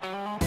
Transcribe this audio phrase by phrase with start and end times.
[0.00, 0.38] は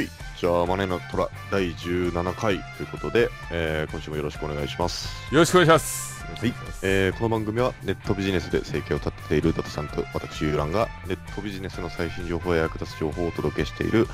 [0.00, 0.08] い、
[0.38, 5.08] じゃあ、マネーの虎第17回ということで、えー今週もよろしくお願いします。
[5.32, 6.11] よろしくお願いします。
[6.40, 14.06] はい、えーこの番組はネットビジネスで生計を立てているダトさんと私、ユーランがネットビジネスの最新情報や役立つ情報をお届けしている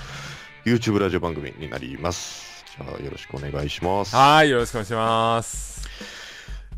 [0.64, 2.64] YouTube ラジオ番組になります。
[2.76, 4.14] じゃあ、よろしくお願いします。
[4.14, 5.88] はい、よろしくお願いします。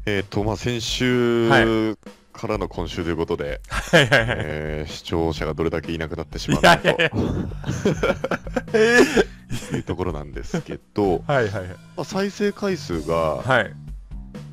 [0.07, 1.97] えっ、と、まあ、先週は
[2.33, 4.29] からの今週ということで、はいはいはい。
[4.39, 6.79] えー視聴者がどれだけいなくなってしまうのか。
[6.79, 6.89] と
[9.77, 11.65] いうところなんですけど、はいはいはい。
[11.69, 13.73] まあ、再生回数がはい。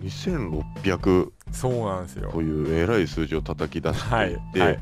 [0.01, 2.41] 2600そうなんですよと。
[2.41, 4.09] いうえらい数字を叩き出してい
[4.53, 4.79] て、はいはい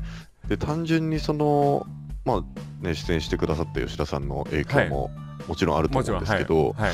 [0.48, 1.86] で単純にその、
[2.24, 5.10] まあね、出演してくださった吉田さんの影響も
[5.48, 6.20] もちろんあると思うん。
[6.20, 6.92] ですけど、はい。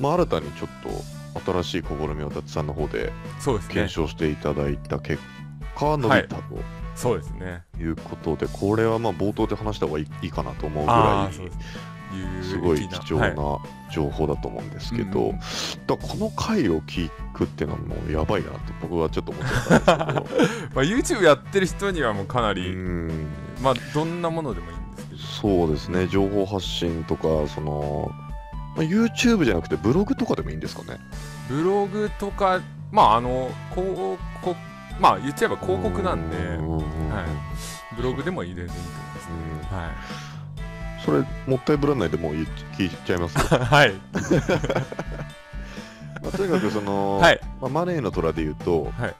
[0.00, 3.12] まあ、新たにちょっと新しい試みを達さんの方で
[3.68, 3.92] 検。
[3.92, 5.22] 証していただいた結
[5.76, 6.42] 果伸びたと
[6.94, 7.62] そうですね。
[7.78, 11.50] いうことで、これはまあ冒頭で話した方がいいかなと思うぐあらいで
[12.42, 12.50] す。
[12.50, 13.34] すごい貴重はい。
[13.34, 13.58] な
[13.92, 15.38] 情報だと思うんですけど、うん。
[15.38, 20.46] だこの回を聞くっていうのはもうやばいなと僕はちょっと思っちゃったんですけど。
[20.74, 23.08] まあ、YouTube やってる人にはもうかなうり、ん。
[23.62, 25.58] まあ、どんなものでもいいんですけど。
[25.58, 26.06] そうですね。
[26.08, 28.10] 情報発信とかその、
[28.76, 30.98] まあ、YouTube じゃなくてブログとかでもいいんですかね。
[31.48, 34.56] ブログとか、まあ、あの、広告、
[35.00, 36.84] まあ、言っちゃえば広告なんで、うんうんうん
[37.96, 39.34] ブログでもいい全然いいと思いますね。
[39.70, 39.78] うん。
[39.78, 39.92] は
[41.04, 42.46] それもったいぶらないでもう言っ
[42.78, 43.36] 聞いちゃいます。
[43.38, 43.92] はい。
[46.22, 47.40] まあ、とにかくその、はい。
[47.60, 49.14] まあ、マネーの虎で言うと、はい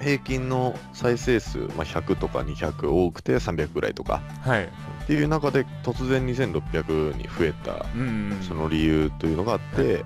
[0.00, 4.64] 平均の再生数、まあ、100とか200多くて300ぐらいとかはい。
[4.64, 4.66] っ
[5.06, 8.38] ていう中で突然2600に増えたうんうん。
[8.42, 10.04] その理由というのがあって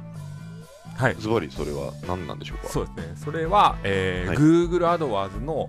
[0.94, 1.16] はい。
[1.18, 2.68] ズバリそれは何なんでしょうか？
[2.68, 3.14] そうですね。
[3.16, 5.68] それは、えーはい Google AdWords の、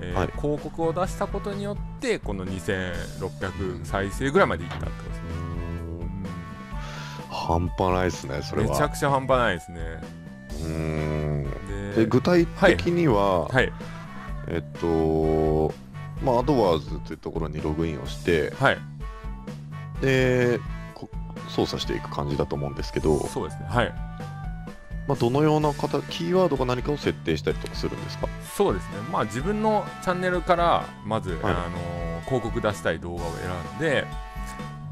[0.00, 5.22] えーはい広告を出したことによって、この2600再生ぐらいまでいったってことですね。
[5.40, 6.26] うん
[7.30, 9.80] 半端ないですねそれはめちゃくちゃ半端ないですね。
[10.50, 11.44] うーん
[11.94, 13.72] でで具体的には、はい。
[14.48, 15.72] えっと
[16.22, 18.78] まあアドワーズというところにログインをしてはい。
[20.00, 20.58] で
[20.94, 21.08] こ
[21.48, 23.66] 操作していく感じだと思うんですけど、そうですね。
[23.68, 23.94] はい。
[25.08, 28.28] まあ、どのような方キーワードか何かを設定したりとかするんですか？
[28.56, 28.96] そうですね。
[29.12, 31.40] まあ自分のチャンネルから、まず、はい。
[31.44, 34.04] あのー広告出したい動画を選んで、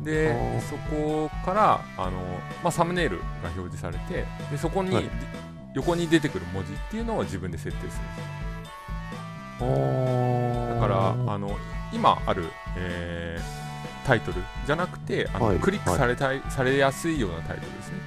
[0.02, 2.14] でそこから、あのー
[2.62, 5.10] まあ、サムネイルが表示されてでそこに、はい。
[5.74, 10.86] 横に出てくる文字っていうのを自分で設定するんですだだか
[11.26, 11.58] らあの
[11.92, 12.44] 今ある、
[12.76, 13.64] えー
[14.06, 15.58] タイトルじゃなくてあの、はい。
[15.58, 17.98] クリックされたい、されやすいようなタイトルですね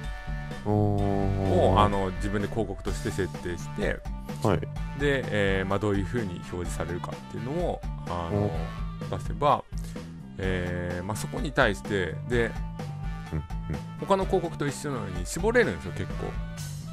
[0.72, 3.98] をあの自分で広告として設定して
[4.42, 4.60] はい。
[5.00, 8.50] で、えーまあ、どういうふうに表示されるかっていうのをあの
[9.18, 9.64] 出せば、
[10.38, 12.50] えーまあ、そこに対してで
[13.32, 13.42] うん
[14.00, 16.26] 他の広告と一緒のように絞れるんですよ結構。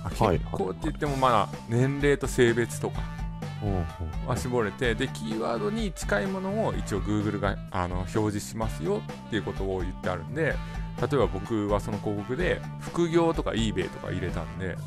[0.09, 3.01] 結構って言ってもまあ年齢と性別とか
[3.63, 10.55] うんは絞れてでキーワードに近いものを一応 Google があの表示しますよっていうことを言ってあるんで
[11.01, 14.77] 例えば僕はその広告で副業とか eBay とか入れたんで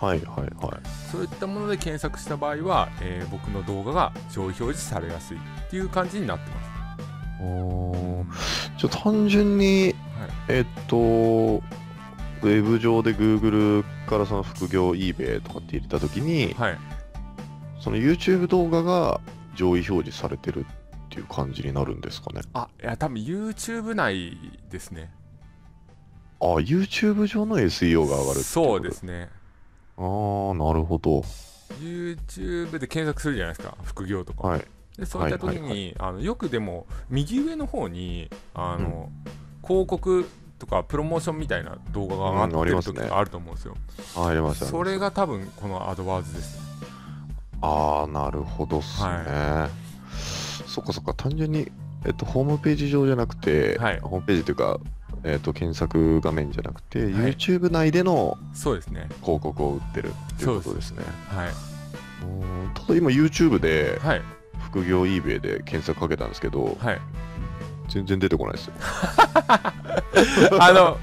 [0.00, 0.80] はいはいはい。
[1.10, 5.40] そういったもので検索した場合は、えー僕の動画が上位表示されやすいっ
[5.70, 6.72] ていう感じになってます。
[8.78, 9.94] じゃあ単純に、
[10.48, 16.78] えっとウェブ上で Google からその副業 eBay とかって入れたときに、はい、
[17.80, 19.20] その YouTube 動画が
[19.54, 20.66] 上位表示されてるっ
[21.10, 22.40] ていう感じになるんですかね？
[22.52, 24.36] あいや多分 YouTube 内
[24.70, 25.12] ですね。
[26.42, 29.28] あ YouTube 上の SEO が上がるってそうですすね。
[29.96, 31.22] ああなるほど。
[31.80, 34.48] YouTube で検索するじゃないですか副業とか。
[34.48, 34.64] はい。
[34.98, 39.10] でそういった時に、はいはいあのよくでも右上の方にあの、
[39.64, 40.28] 広告
[40.58, 43.76] とかプロモーションみたいな動画が上がってる時があると思うんですよ。
[44.16, 46.56] 入れましたねそれが多分このアドワーズです。
[46.56, 46.62] ね。
[47.60, 49.70] ああなるほどっすね、は
[50.66, 51.70] そっかそっか単純に、
[52.04, 54.00] えっと、ホームページ上じゃなくて、はい。
[54.00, 54.80] ホームページというか、
[55.24, 59.08] えっと、検索画面じゃなくて、はい YouTube 内でのそうですね。
[59.22, 61.48] 広告を売ってるっていうことですねはい。
[62.24, 64.22] うんただ今 YouTube ではい。
[64.70, 67.00] 副業 eBay で検索かけたんですけどはい。
[67.88, 68.72] 全然出てこないですよ
[70.60, 70.96] あの、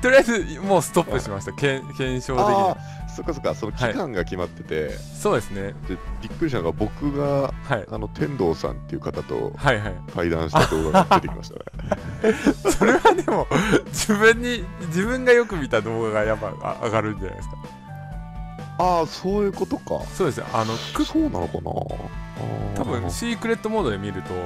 [0.00, 1.52] とりあえずもうストップしました。
[1.52, 3.01] けん検証的に。
[3.14, 5.74] そっかそっか、その期間が決まってて、そうですね。
[5.88, 7.86] でびっくりしたのが、僕が、はい。
[7.90, 9.94] あの、天童さんっていう方とはいはい。
[10.14, 12.34] 対談した動画が出てきましたね。
[12.72, 13.46] それはでも
[13.86, 17.56] 自分に自分がよく見た動画がやっぱあ上がるんじゃないですか。
[18.78, 20.00] ああ、そういうことか。
[20.14, 20.46] そうですよ。
[20.52, 21.70] あのくそうなのかな。
[22.76, 24.40] 多分シークレットモードで見るとは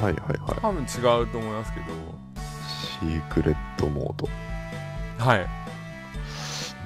[0.00, 0.60] いはいはい。
[0.60, 1.86] 多分違うと思いますけど。
[3.00, 4.28] シークレットモード。
[5.18, 5.61] はい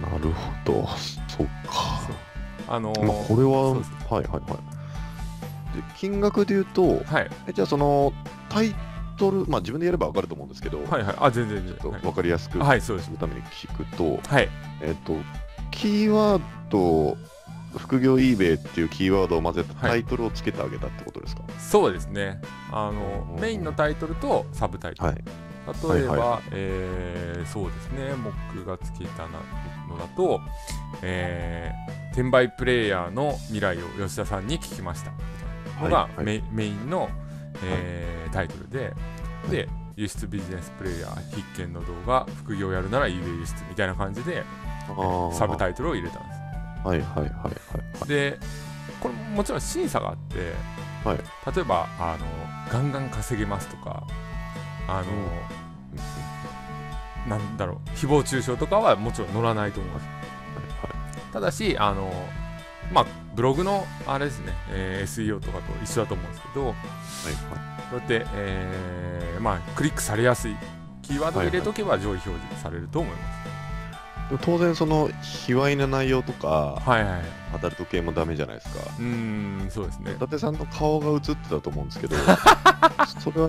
[0.00, 0.88] なるほど。
[1.28, 2.00] そっか。
[2.68, 5.76] あのまあ、これは、はいはいはい。
[5.76, 7.30] で金額で言うと、はい。
[7.46, 8.12] えじゃあその
[8.48, 8.74] タイ
[9.16, 11.16] トル、まあ自分でやれば分かると思うんですけど、はいはい。
[11.18, 11.76] あ全然全然。
[11.76, 13.06] ちょっと分かりやすくはい、はい、そうです。
[13.06, 14.48] するために聞くと、はい。
[14.82, 15.14] えっ、と、
[15.70, 17.16] キーワード、
[17.78, 22.40] 副業 eBay っていうキーワードを混ぜたタイトルをつけてあげたってことですか、そうですね。
[22.72, 25.24] あのうんメインのタイトルとサブタイトル、はい。
[25.94, 28.14] 例えば、はいはえーそうですね。
[28.54, 29.28] 僕がつけた
[29.86, 30.40] のだと、
[31.02, 35.12] えー転売プレイヤーの未来を吉田さんに聞きました。
[35.82, 36.24] のがはい。
[36.24, 37.10] メ,、メインの、
[37.62, 38.94] えータイトルで、
[39.50, 44.44] で輸出ビジネスプレイヤー必見の動画副業やるなら eBay 輸出みたいな感じで
[45.32, 46.40] サブタイトルを入れたんです。
[46.86, 47.30] はいはいはいはい
[47.98, 48.08] はい。
[48.08, 48.38] で
[49.00, 50.52] これもちろん審査があって、
[51.06, 51.18] はい。
[51.54, 52.26] 例えばあの
[52.72, 54.06] ガンガン稼げますとか
[54.88, 55.04] あの、
[57.28, 60.06] なんだろう誹謗中傷とかはもちろん載らないと思います
[61.32, 62.10] ただしあの
[62.92, 66.76] まあブログのあれですね、えー SEO とかと一緒だと思うんですけどはいはい。
[67.90, 70.56] そうやって、えーまあクリックされやすい
[71.02, 77.22] キーワードを入れとけば上位表示されると思います、でも当然その卑猥な内容とかはいはいはい。
[77.54, 78.80] アダルト系もダメじゃないですか。
[78.98, 79.04] うー
[79.66, 80.12] んそうですね。
[80.12, 82.16] 伊達さんの顔が映ってたと思うんですけど
[83.20, 83.48] それは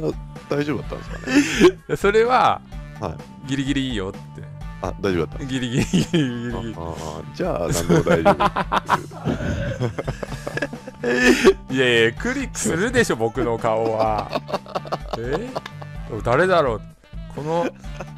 [0.49, 1.03] 大丈夫だったんで
[1.41, 1.77] すかね？
[1.87, 2.61] でそれは、
[2.99, 3.15] は
[3.45, 4.43] ギリギリいいよって。
[4.81, 5.45] あ大丈夫だった。
[5.45, 6.23] ギリギリギリギリ。
[6.23, 8.37] ギリああじゃあ何でも大丈夫。
[11.73, 14.29] いやいやクリックするでしょ僕の顔は。
[15.17, 15.49] え？
[16.23, 16.81] 誰だろう？
[17.35, 17.67] この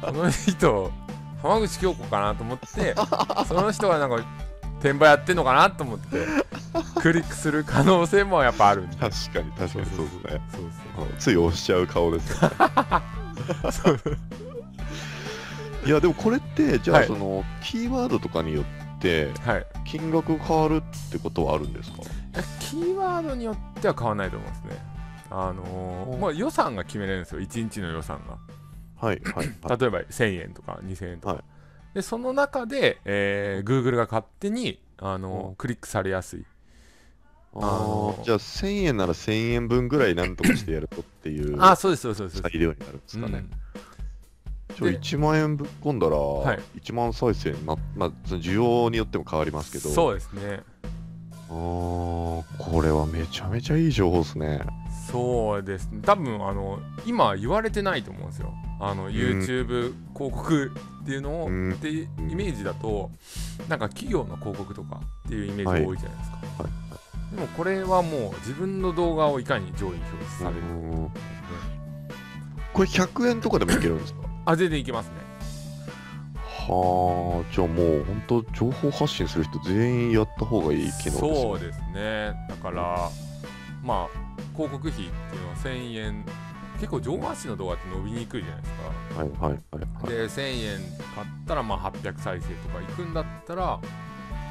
[0.02, 0.90] この人
[1.42, 2.94] 浜口京子かなと思って
[3.46, 4.16] その人がなんか
[4.80, 6.26] 転売やってんのかなと思って
[7.00, 8.96] クリックする可能性もやっぱあるんで。
[8.96, 10.42] 確かに確かにそうですね。
[10.52, 12.56] そうつい押しちゃう顔ですよね。
[13.70, 14.00] そ う
[15.86, 17.06] いやでもこれってじゃあはい。
[17.06, 19.66] その、キーワードとかによってはい。
[19.84, 21.98] 金額変わるってことはあるんですか？
[21.98, 22.00] い
[22.36, 24.70] やキーワードによっては変わらないと思いますね。
[25.30, 26.18] あのーお。
[26.20, 27.40] まあ、予算が決めれるんですよ。
[27.40, 28.36] 1日の予算が。
[29.06, 29.78] はいはい はい。
[29.78, 31.44] 例えば1000円とか2000円とか、はい。
[31.94, 36.44] でその中で、えー Google が勝手にあのうんクリックされやすい。
[37.52, 42.42] ああじゃあ1000円なら1000円分ぐらいなんとかしてやるとっていうあそうですそうですそうです。
[42.42, 43.50] 裁量になるんですかね、うん
[44.78, 46.80] じゃあで1万円ぶっ込んだらい。
[46.80, 49.88] 1万再生になまあその需要によっても変わりますけど。
[49.90, 50.60] そうですね。
[51.48, 54.60] あーこれはめちゃめちゃいい情報ですね。
[55.10, 55.88] そうです。
[55.90, 58.52] ね多分あの今言われてないと思うんですよ。
[58.80, 60.72] あの YouTube 広告
[61.02, 61.72] っていうのを、うん。
[61.72, 63.10] っていうイメージだと
[63.68, 66.72] なんか企業の広告とかっていうイメージが多いじゃないですか、はい
[67.30, 71.10] でもこれはもう自分の動画をいかに上位に表示されるかうん。
[72.72, 74.20] これ100円とかでもいけるんですか？
[74.50, 75.12] あ全然いけますね。
[76.34, 81.42] はあじゃあもう本当情報発信する人全員やった方がいい機能ですね。
[81.42, 82.32] そうですね。
[82.48, 83.10] だから
[83.82, 86.24] まあ広告費っていうのは1000円
[86.74, 89.20] 結構上半身の動画って伸びにくいじゃないですか。
[89.20, 90.18] はいはいはいはい。
[90.18, 90.78] で1000円
[91.14, 93.80] 買ったらまあ800再生とかいくんだったら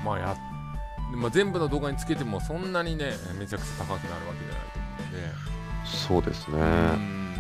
[0.04, 0.38] まあや
[1.12, 5.50] まあ、全部の動画につけてもそんなにねめちゃくちゃ高くなるわけじゃないと思うんで。
[5.86, 6.56] そうですね。
[6.56, 7.36] うん。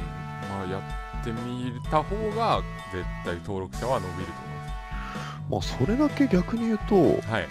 [0.49, 2.61] まあやってみた方が
[2.91, 4.59] 絶対登録者は伸びると思い
[5.49, 7.47] まあそれだけ逆に言うとますはい。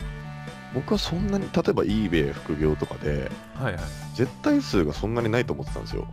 [0.74, 3.82] 僕はそんなに例えば eBay 副業とかではいはい。
[4.14, 6.06] 絶対数がそんなにないと思ってたんですよ。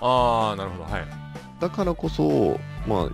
[0.00, 0.84] ああなるほど。
[0.84, 1.06] はい。
[1.60, 3.10] だからこそまあ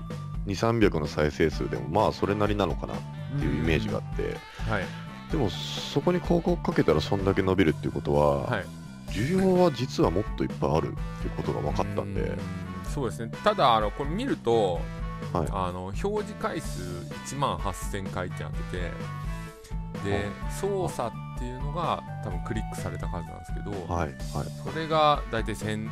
[0.46, 2.96] 2300の再生数でもまあそれなりなのかなっ
[3.38, 4.36] ていうイメージがあって。
[4.70, 4.84] はい。
[5.30, 8.64] でもそこに広告かけたらそんだけ伸びるっていうことは、はい。
[9.08, 12.20] 需要は実はもっといっぱいあるっていうことが分かったんで。
[12.20, 12.38] う
[12.96, 13.30] そうですね。
[13.44, 14.80] ただあのこれ見ると
[15.32, 15.48] はい。
[15.50, 16.82] あの表示回数
[17.34, 18.90] 1万8000回ってなってて
[20.04, 20.26] で
[20.60, 24.12] 操作っていうのが多分クリックされた数なんですけど、はいはい。
[24.64, 25.84] それが大体1700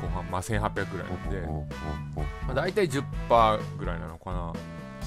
[0.00, 1.40] 後半、まあ、1800ぐらいなんで、
[2.46, 4.38] まあ、大体10%ぐらいなのかな。
[4.38, 4.52] な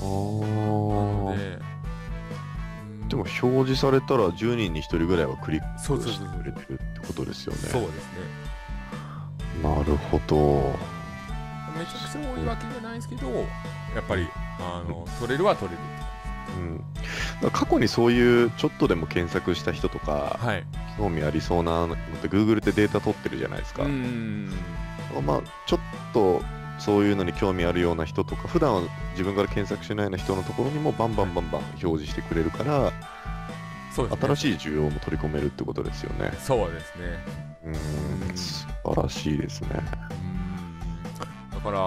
[0.02, 1.60] ので
[3.02, 3.10] うん。
[3.10, 7.60] でも表示されたら10人に1人ぐらいはクリックしてくれてるってことですよね。
[7.60, 8.56] そうですね。
[9.64, 10.95] なるほど
[11.76, 14.28] めちゃくちゃ多いわけじゃないですけどやっぱり
[14.60, 15.84] あの取れるは取れる。
[17.44, 17.52] うん。
[17.52, 20.64] 過去にそういうちょっとでも検索した人とかはい。
[20.98, 24.50] 興味ありそうなのって Google ってデータ取ってるじゃないですか、うーん
[25.26, 25.80] まあちょっ
[26.14, 26.42] と
[26.80, 32.94] そういうのに興味あるような人とか普段は自分から検索しないような人のところにもバンバンバンバン表示してくれるから
[33.96, 34.18] そうね。
[34.22, 36.32] 新しい需要も取り込めるってことですよね。
[36.40, 37.24] そうですね。
[37.66, 38.38] ううん。
[38.38, 39.70] 素晴らしいですね。
[39.70, 40.05] だ
[41.66, 41.80] から、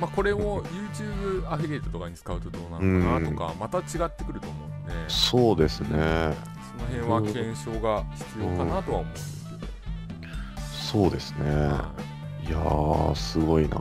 [0.00, 4.92] まあ、これを YouTube アフィリエイトとかに使うとどうなのかなとかまた違ってくると思うんで。
[5.08, 5.88] そうですね。
[5.88, 11.50] その辺は検証が必要かなとは思うんですけど、そうですね。
[11.50, 12.16] はい。
[12.50, 13.76] やーすごいな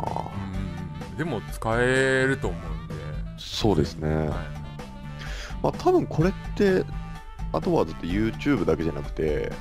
[1.11, 1.17] うん。
[1.17, 2.93] でも使えると思うんで、
[3.37, 4.27] そうですね、はい、
[5.61, 6.83] まあ多分これって
[7.53, 9.51] あとはずっと YouTube だけじゃなくて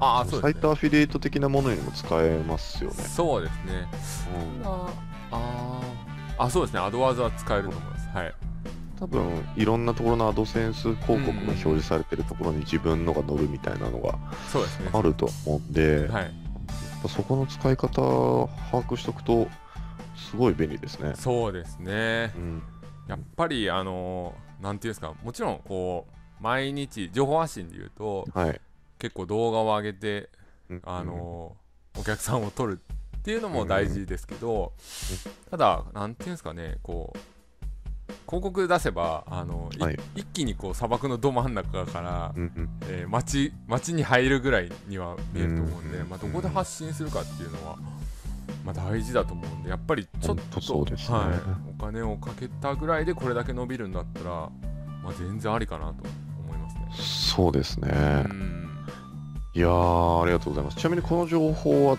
[0.00, 0.52] ああそうですね。
[0.52, 3.88] サイトアフィリエイト的なものにも使えますよね、そうですね。
[4.62, 6.80] うんああそうですね。
[6.80, 8.08] アドワーズは使えると思います。
[8.08, 8.34] はい。
[8.98, 14.18] 多分いろんなところのアドセンス広告が表示されてるところに自分のが載るみたいなのが
[14.92, 16.32] あると思うんで、はい。
[17.08, 18.00] そこの使い方
[18.70, 19.48] 把握しとくと
[20.16, 21.14] すごい便利ですね。
[21.16, 22.32] そうですね。
[22.36, 22.62] うん、
[23.08, 28.60] やっぱりあのなんていうんですかもちろんこう毎日情報発信で言うとはい。
[28.98, 30.30] 結構動画を上げて
[30.70, 31.56] うんあの
[31.98, 32.80] お客さんを取る
[33.24, 34.74] っていうのも大事ですけど
[35.50, 37.18] ただなんていうんですかねこう
[38.26, 47.78] 広告出せばあの、いはい一気にこう砂漠のど真ん中から、うんうんえー街街に入るぐらいには見えると思うんで、うんまあ、どこで発信するかっていうのは、
[48.62, 51.28] まあ、大事だと思うんでやっぱりちょっととそうですねはい、
[51.78, 54.30] お金をかけたぐらいでこれだけ伸びるんだったら、
[55.02, 55.94] まあ、全然ありかなと
[56.46, 56.88] 思いますね。
[56.92, 57.88] そうですね。
[58.28, 58.64] うん
[59.56, 60.76] いやー、ありがとうございます。
[60.76, 61.98] ちなみにこの情報ははい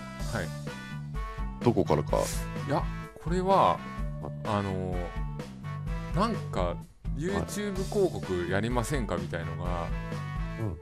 [1.65, 2.17] どこからか。
[2.67, 2.84] いや
[3.24, 3.79] これは
[4.45, 4.95] あの
[6.15, 6.75] なんか
[7.17, 9.88] YouTube 広告やりませんかみたいのが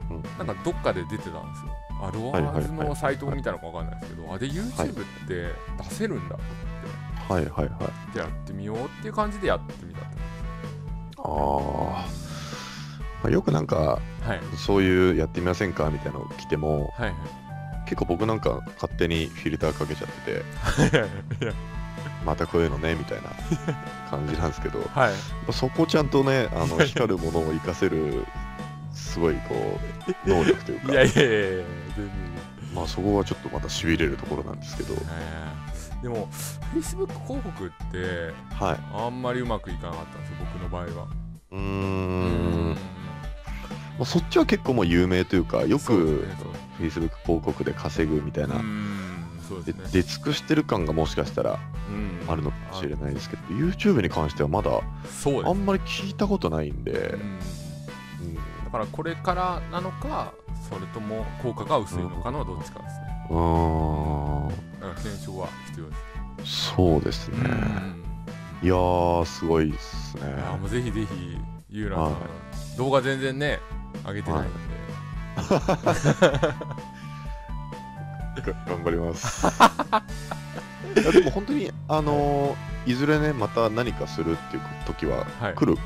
[0.09, 0.23] うんうん。
[0.37, 1.71] なんかどっかで出てたんですよ。
[2.01, 6.37] アドワーズのサイトを見たのかわかんないですけどあで YouTube って出せるんだ
[7.27, 7.67] とはいはいはい。
[7.67, 10.05] 思ってやってみようっていう感じでやってみたと
[11.23, 12.13] あー、
[13.23, 13.77] まあ、よくなんか
[14.21, 14.41] はい。
[14.57, 17.15] そういうやってみませんかみたいなの来てもはいはい
[17.93, 20.31] 結構僕なんか勝手にフィルターかけちゃって
[21.39, 21.53] て
[22.25, 23.29] またこういうのねみたいな
[24.09, 25.13] 感じなんですけど はい。
[25.53, 28.25] そこちゃんとねあの 光るものを活かせる
[28.93, 29.79] すごいこ
[30.25, 31.65] う能力というかいやいやいや全
[31.97, 32.09] 然
[32.73, 34.95] まあそこはちょっとまたしびれるところなんですけど。
[34.95, 34.97] え。
[36.00, 36.27] ーでも
[36.73, 38.77] Facebook 広告ってはい。
[38.93, 41.07] あんまりうまくいかなかったんですよ僕の場合は。
[41.51, 42.77] うーん。
[43.97, 46.27] まあ、そっちは結構もう有名というかよく
[46.79, 49.89] Facebook 広告で稼ぐみたいな、うんそうでですね。
[49.91, 52.31] 出尽くしてる感がもしかしたらうん。
[52.31, 57.39] あるのかもしれないですけど YouTube に関してはまだあんまり聞いたことないんで、うん。
[58.27, 58.35] うん。
[58.35, 60.33] だからこれからなのか
[60.69, 63.27] それとも効果が薄いのかのどっちかですね。
[63.29, 64.45] うー。
[64.47, 64.49] ん
[64.95, 65.95] 検証は必要で
[66.45, 66.73] す。
[66.75, 68.03] そうですね、うん。
[68.63, 70.23] いやーすごいっすね。
[70.23, 71.37] いやもうぜひぜひ
[71.69, 72.27] ユーランさん、は
[72.77, 73.59] 動画全然ね
[74.05, 74.72] 上げてないんで、が
[78.67, 79.47] 頑張ります。
[80.95, 85.55] いやでも本当にあのーいずれねまた何かするっていう時ははい。
[85.55, 85.77] 来る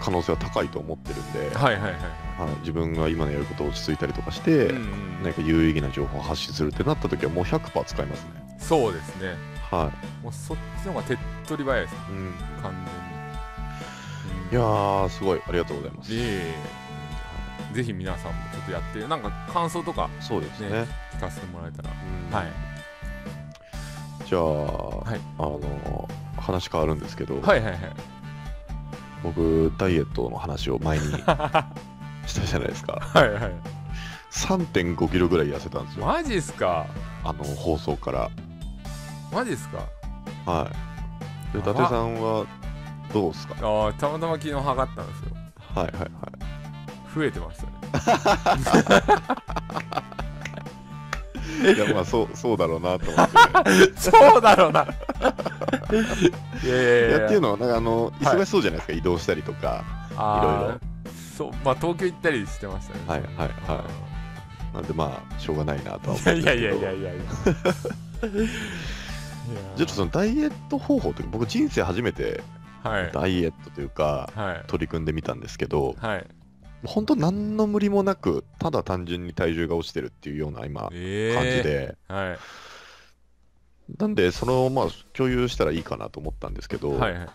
[0.00, 2.00] 可能性は高いと思ってるんで、はいはいはいはい。
[2.60, 8.56] 自分が今のやることを落ち着いたりとかして、うんうん何か有意義な情報を発信するってなった時はもう100%使いますね。
[8.58, 9.36] そうですね。
[9.70, 9.90] は
[10.22, 12.72] もうそっちの方が手っ取り早いですい、うん、完
[14.52, 15.40] いやーすごい。
[15.48, 16.10] ありがとうございます。
[16.12, 16.54] え
[17.74, 20.70] ぜひ皆さんもちょっとやってなんか感想とかそうですね。
[20.70, 21.90] ね聞かせてもらえたら。
[21.90, 22.34] うん。
[22.34, 22.52] はい。
[24.26, 25.20] じゃあ、い。
[25.38, 27.78] あの話変わるんですけど、はいはいはい。
[29.24, 31.66] 僕ダイエットの話を前にした
[32.46, 32.92] じゃないですか。
[33.12, 33.52] はいはい。
[34.30, 36.06] 3 5キロぐらい痩せたんですよ。
[36.06, 36.86] マジっすか？
[37.24, 38.30] あの放送から。
[39.32, 39.78] マジっすか？
[40.46, 40.70] は
[41.52, 41.52] い。
[41.52, 42.46] で伊達さんは
[43.12, 43.54] どうですか？
[43.62, 45.36] ああたまたま昨日測ったんですよ。
[45.74, 46.10] はいはいはい
[47.14, 47.72] 増えてましたね。
[51.74, 54.82] いやまあそうそうだろうなと思って、ね、 そうだろうな。
[54.82, 57.26] いやいやいやいや。
[57.26, 58.36] っていうのはなんかあのはい。
[58.36, 59.84] 忙しそうじゃないですか、移動したりとか。
[60.12, 60.80] いろいろ。
[61.36, 63.00] そうまあ東京行ったりしてましたね。
[63.06, 63.84] はいはいは
[64.74, 66.44] なんでまあしょうがないなとは思いやうんですけど。
[66.44, 67.22] いやいやいやいやいや。
[69.76, 72.42] ちょっとそのダイエット方法というか僕人生初めて
[72.82, 73.10] はい。
[73.12, 74.64] ダイエットというかはい。
[74.66, 76.26] 取り組んでみたんですけどはい
[76.86, 82.38] 本当何の無理もなくただ単純に体重が落ちてるっていうような今感じえで、えはい。
[83.98, 87.28] なんでそのまあ共有したらいいかなと思ったんですけど、はいはい。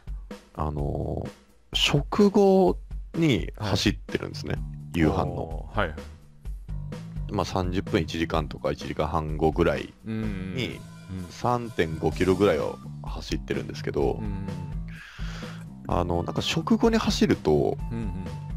[0.55, 1.29] あのー
[1.73, 2.77] 食後
[3.13, 4.55] に走ってるんですね、
[4.95, 5.69] 夕飯の。
[5.71, 5.93] はい
[7.31, 10.79] まあ、30分1時間とか1時間半後ぐらいうんに
[11.29, 14.19] 3.5キロぐらいを走ってるんですけど、
[15.87, 18.48] あのなんか食後に走るとうんうん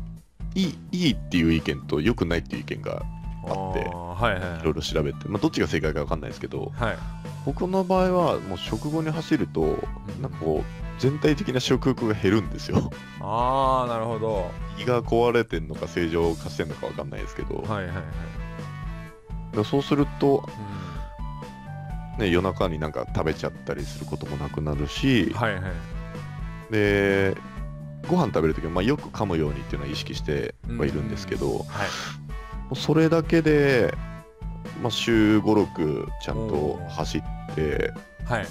[0.54, 3.02] いいいいっていう意見と良くないっていう意見が
[3.44, 4.64] あってーはいはいい。
[4.64, 6.98] ろいろ調べて、まあ、どっちが正解か分かんないですけどはい。
[7.44, 9.78] 僕の場合はもう食後に走ると
[10.20, 12.90] なんかこう全体的な食欲が減るんですよ。
[13.20, 14.50] ああなるほど。
[14.78, 18.02] 胃が壊れてんのか正常化してんのか分かんないですけど、はいはいは
[19.52, 19.56] い。
[19.56, 20.48] でそうすると、
[22.18, 25.62] うね、夜中になんか食べちゃったりすることもなくなるしん、はいはい。
[26.70, 27.36] で
[28.08, 31.88] ご飯食べるときはまあよく噛むようにっていうのは意識してはいるんですけど、もはい。
[32.72, 33.94] うそれだけで、
[34.82, 37.92] まあ、週56ちゃんと走って
[38.24, 38.42] はい。
[38.42, 38.46] っ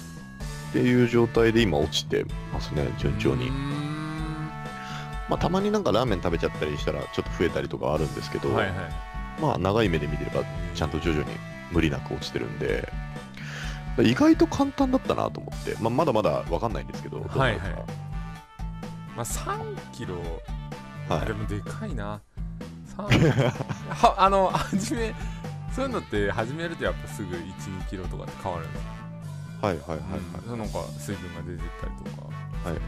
[0.72, 3.50] ていう状態で今落ちてますね順調に。
[5.28, 8.76] まあ、たまになんかラーメン食べちゃったりしたらちょっと増えたりとかはあるんですけど、はいはい。
[9.40, 10.44] まあ長い目で見てれば
[10.74, 11.36] ちゃんと徐々に
[11.70, 12.86] 無理なく落ちてるんで
[14.00, 18.01] 意外と簡単だったなと思って、まあ、まだまだ分かんないんですけどどはいはい
[19.16, 20.16] まあ3キロ
[21.08, 21.26] はい。
[21.26, 22.20] でもでかいな。
[22.96, 23.50] 3
[23.90, 25.14] はあの初め
[25.74, 28.84] そういうのって始めるとやっぱすぐ1、2キロとかで変わるんです
[29.60, 29.98] か、はいはいはい。
[30.48, 30.58] うん。
[30.58, 32.28] なんか水分が出てったりとか。
[32.64, 32.80] はいはい。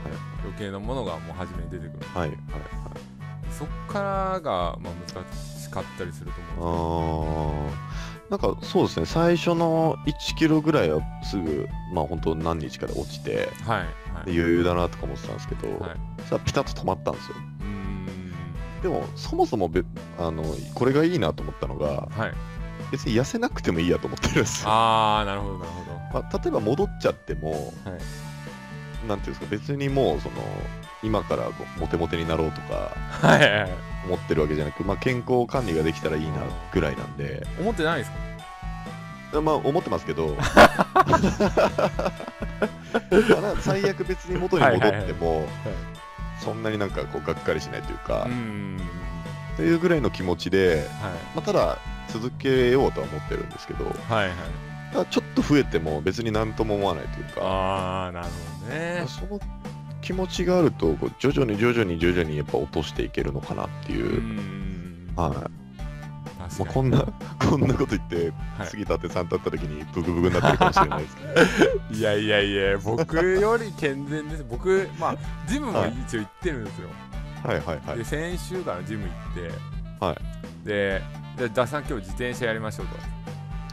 [0.43, 2.07] 余計なものがもう初めに出てくる。
[2.15, 3.15] はいはいはい。
[3.59, 7.94] そっからが、まあ、難しかったりすると思うんですあー
[8.35, 13.79] なんかそうですね最初の1キロぐらいはすぐまあ本当何日かで落ちてはい
[14.13, 14.33] はい。
[14.33, 16.23] で余裕だなとか思ってたんですけど、はい。
[16.29, 17.37] さピタッと止まったんですよ。
[18.83, 19.83] でもそもそもべ
[20.19, 20.43] あの
[20.75, 22.33] これがいいなと思ったのがはい。
[22.91, 28.01] 別に痩せなくてもいいやと思ってるんですよ、ああなるほどなるほまあ、例えば戻っちゃってもどはい。
[29.09, 30.35] なんていうんですか別にもうその
[31.03, 36.43] 今からモテモテになろうとかはいはいはい思ってるわけじゃなく、まあ、健康管理ができたらいいな
[36.73, 38.11] ぐらいなんで、思ってないです
[39.33, 39.41] か？
[39.41, 40.37] まあ思ってますけど。
[40.39, 40.45] ま
[43.39, 45.49] あな最悪別に元に戻っても
[46.39, 48.29] そんなになんかこうがっかりしないというか、
[49.55, 53.85] っていうぐらいの気持ちで、はまあ、ただ続けようとは思ってるんですけど。
[53.85, 54.29] いはい。
[54.29, 54.37] はい
[55.11, 57.41] ちょっと増えても別になんとも思わないというか。
[57.43, 59.05] ああなるほどね。
[59.09, 59.41] その
[60.05, 64.23] 気持ちがあると徐々に徐々に徐々にやっぱ落としていけるのかなっていう。
[65.17, 65.33] う、はい。
[65.33, 67.07] 確まあ、こんな
[67.41, 68.69] こんなこと言って、はい。
[68.69, 71.31] 杉田ってさんと会った時にブクブクになってるかもしれないですけど。
[71.97, 74.45] いやいやいや僕より健全です。
[74.49, 75.95] 僕まあジムもはい。
[76.07, 76.89] 一応行ってるんですよ、
[77.43, 77.99] はいはいはい。
[77.99, 79.49] で先週からジム行っ
[80.01, 80.05] て。
[80.05, 80.17] はい。
[80.67, 81.03] で
[81.39, 82.87] でダさん今日自転車やりましょう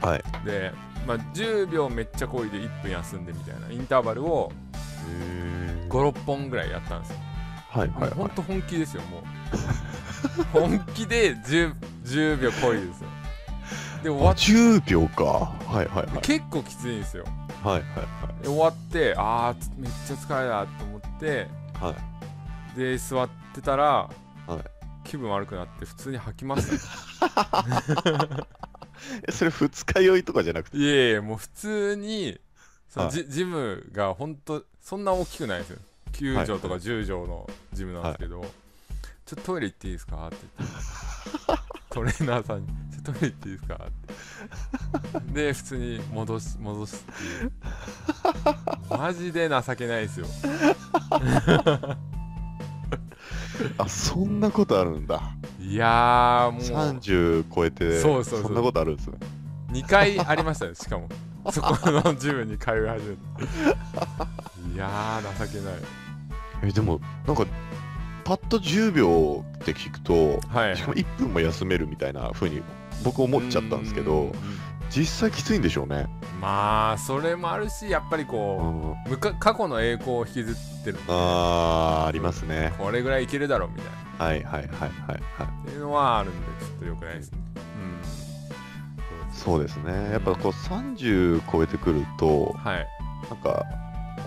[0.01, 0.07] と。
[0.07, 0.23] はい。
[0.45, 0.71] で、
[1.05, 4.51] まあ、10秒めっちゃこいで1分休んでみたいなインターバルを
[5.91, 7.17] 56本ぐらいやったんですよ。
[7.69, 9.23] はいはいもうほんはいと本気ですよもう。
[10.51, 13.09] 本気で 10, 10秒こいでですよ。
[14.03, 15.23] で終わっ10秒か。
[15.23, 16.21] はいはいはい。
[16.21, 17.23] 結構きついんですよ。
[17.63, 21.47] はいはいで終わってあーつめっちゃ疲れたと思って
[21.79, 21.99] はいは
[22.75, 22.77] い。
[22.79, 24.09] で座ってたら、は
[24.57, 24.59] い。
[25.03, 26.67] 気分悪くなって普通に吐きまし
[27.19, 27.65] た。
[29.27, 30.77] えそれ二日酔いとかじゃなくて？
[30.77, 32.39] いえいえもう普通に
[32.87, 33.15] そのはい。
[33.15, 35.79] ジジムが本当そんな大きくないですよ。
[36.13, 38.49] 9畳とか10畳のジムなんですけど、ちょっ
[39.35, 40.27] とトイレ行っていいですか？
[40.27, 40.75] って言って。
[41.89, 43.75] トレーナーさんに「ちょっとトイレ行っていいですか?」
[45.19, 45.33] って。
[45.33, 47.51] で普通に戻す戻すっていう。
[48.89, 50.25] マジで情けないですよ。
[53.77, 55.21] あそんなことあるんだ。
[55.59, 56.61] いやーもう。
[56.61, 58.51] 30超えてそうそうそう。
[58.51, 59.17] んなことあるんですね。
[59.71, 61.07] 2回ありましたよしかも
[61.51, 65.73] そこのジムに通い始めていやー情けない。
[66.63, 67.45] えでもなんか
[68.23, 70.77] パッと10秒って聞くとはい。
[70.77, 72.61] しかも1分も休めるみたいな風に
[73.03, 74.33] 僕思っちゃったんですけどうんうん
[74.93, 76.07] 実際きついんでしょうね。
[76.41, 79.07] まあそれもあるしやっぱりうこん。
[79.07, 80.51] うむか過去の栄光を引きず
[80.81, 82.73] ってるあーありますね。
[82.77, 83.85] これぐらいいけるだろうみたい
[84.19, 84.25] な。
[84.25, 84.69] はいはいはいはい
[85.09, 85.19] はい。
[85.63, 87.39] っていうのはあるんでちょっと良くないですね。
[87.55, 87.61] うん
[89.43, 90.11] そうですね。
[90.11, 92.87] やっぱこう30超えてくるとはい。
[93.29, 93.65] なんか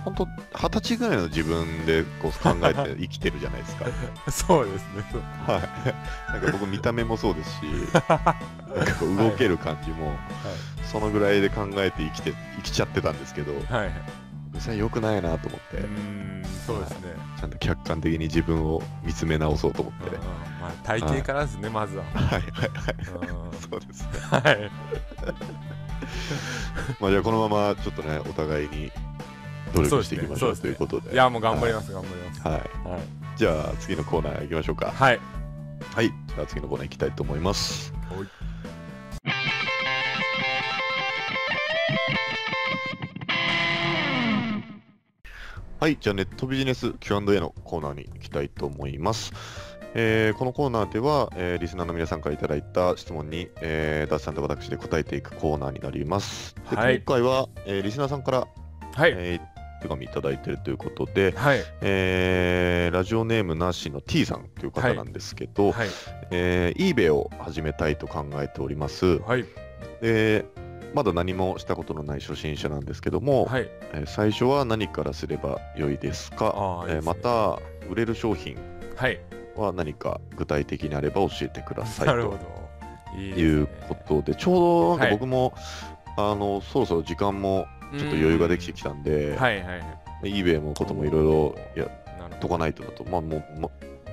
[0.05, 3.87] 本当二十歳ぐらいの自分でこう考えて 生きてるじゃないですか。
[4.31, 5.05] そうですね。
[5.47, 6.33] はい。
[6.33, 7.63] なんか僕見た目もそうですし
[7.95, 10.17] なんか動ける感じも
[10.85, 13.91] そのぐらいで考えて生きて生きちゃってたんですけどはいはい。
[14.53, 17.15] 実際良くないなと思って、うーんそうですね。
[17.41, 20.17] ちゃんと客観的に自分を見つめ直そうと思っうんて、
[20.61, 22.05] まあ体型からですねまずは。
[22.15, 22.71] はいはいはい。
[23.11, 23.61] うん。
[23.61, 23.81] そう
[24.31, 24.71] はい
[27.01, 28.91] まあじゃあこのままちょっとねお互いに
[29.75, 34.93] 努力していきましょうということでいやもう頑張ります頑張りますはいはいじゃあ次のコーナー行きましょうか。
[34.93, 35.21] はい
[35.93, 36.13] はい。
[36.29, 37.93] じゃあ次のコーナー行きたいと思います。
[38.09, 38.29] はい
[45.81, 45.99] はい。
[46.01, 49.33] じゃあネットビジネス Q&A のコーナーに行きたいと思います。
[49.97, 56.55] えーこのコーナーでは、えーリスナーの皆さんからいただいた質問に、えーダッシュさんと私で答えていくコーナーになります。
[56.71, 56.97] ではい。
[57.01, 58.47] 今回は、えーリスナーさんから、
[58.95, 59.13] はい。
[59.17, 61.59] えー手紙いただいているということで、はい。
[61.83, 65.89] えーラジオネームなしの T さんという方なんですけど、はい。
[66.31, 69.19] えー eBay を始めたいと考えております。
[69.21, 69.45] はい。
[70.01, 70.45] で
[70.95, 73.69] まだ何もしたことのない初心者なんですけども、はい。
[73.93, 76.83] えー最初は何からすれば良いですか？
[76.85, 76.95] いね。
[76.97, 77.59] えーまた
[77.91, 78.57] 売れる商品
[78.97, 79.21] はい
[79.57, 82.39] は何か具体的にあれば教えてくださいとど。
[83.17, 85.13] いうことでちょうどなんかはい。
[85.13, 85.55] 僕も、
[86.17, 89.83] あのそろそろ時間もちょっと余裕ができてきたんで、はいはいはい。
[90.25, 93.05] eBay のこともいろいろやっとかないとだと。
[93.05, 93.69] まあもう、ま、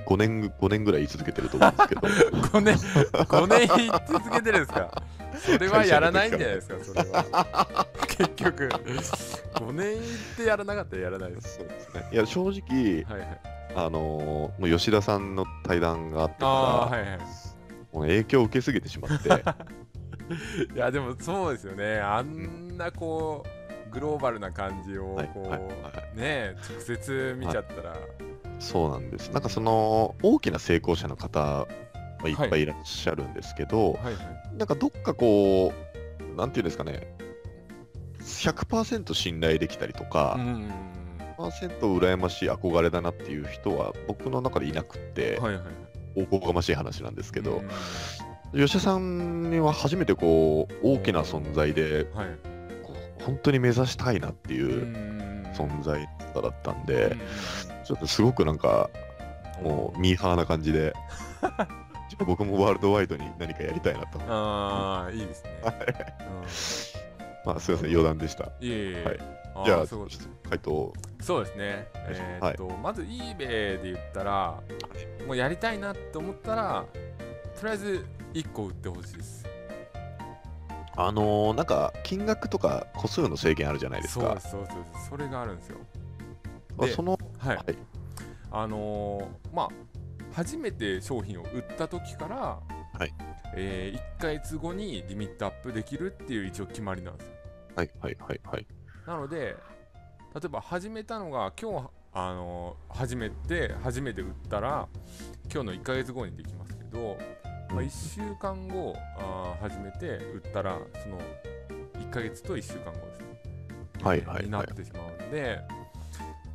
[0.06, 2.00] 5年5年ぐらい言い続けてると思うんですけど。
[2.48, 5.02] 5年5年言い続けてるんですか？
[5.38, 6.76] それはやらないんじゃないですか？
[6.84, 7.86] それは。
[8.06, 8.68] 結局。
[8.68, 10.02] 5年言っ
[10.36, 11.56] てやらなかったらやらないです。
[11.58, 12.04] そうですね。
[12.12, 13.40] いや正直はいはい
[13.74, 17.18] あのーもう吉田さんの対談があってから、はいはい。
[17.92, 19.28] もう影響を受けすぎてしまって。
[20.74, 21.98] いやでもそうですよね。
[21.98, 23.44] あんなこ
[23.88, 25.66] うグローバルな感じをはいこう、はいは
[26.14, 27.96] いね直接見ちゃったら、
[28.58, 29.30] そうなんです。
[29.30, 31.66] なんかその大きな成功者の方は
[32.24, 34.14] いっぱいいらっしゃるんですけど、はいはい。
[34.56, 35.72] なんかどっかこ
[36.34, 37.14] うなんていうんですかね。
[38.20, 40.70] 100%信頼できたりとか、うん
[41.50, 45.62] 100%羨ましい憧れだなっていう人は僕の中でいなくって、はいはい
[46.14, 47.62] おこがましい話なんですけど
[48.52, 52.26] うん、吉田さんには初めてこう大きな存在ではい。
[53.24, 55.22] 本当に目指したいなってういうん。
[55.54, 57.18] 存在だったんうでん、
[57.84, 58.90] ちょっとすごくなんか
[59.62, 60.92] もうミーハーな感じで
[62.26, 64.18] 僕もワールドワイドに何かやりたいなと。
[64.28, 68.44] ああいいですね、まあすいません余談でした。
[68.44, 69.18] いえいえ、はい
[69.64, 71.88] じゃあそうですね回答そうですね。
[71.94, 73.36] えーっと、まず eBay
[73.80, 74.60] で言ったら、
[75.26, 76.84] もうやりたいなって思ったら、
[77.60, 79.46] とりあえず1個売ってほしいです。
[80.96, 84.84] あのーなんか金額とか個数の制限あるじゃないですかそうそうそう。
[85.10, 85.78] それがあるんですよ。
[86.78, 87.56] あそのはい。
[87.56, 87.64] はい
[88.50, 89.68] あのーまあ、
[90.34, 93.14] 初めて商品を売った時から、はい
[93.54, 97.34] え1ヶ月後にリミットアップできるっていう一応決まりなんですよ。
[97.76, 98.66] はいはいはいはい
[99.06, 99.56] なので、
[100.34, 104.88] 例えば始めたのが今日、あのー始めて、初めて売ったら、
[105.52, 107.16] 今日の1ヶ月後にできますけど、
[107.70, 111.18] まあ、1週間後あー始めて売ったら、その
[111.94, 113.26] 1ヶ月と1週間後ですね。
[114.02, 114.44] はいはいはい。
[114.44, 115.60] になってしまうんで、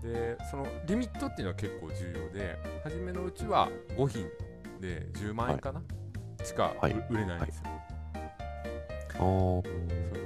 [0.01, 4.25] で、そのリミットっていうのは結構重要で、初めのうちは5品
[4.79, 5.81] で10万円かな、
[6.43, 6.91] しかはい。
[6.93, 7.63] う売れないんですよ。
[9.19, 9.63] あー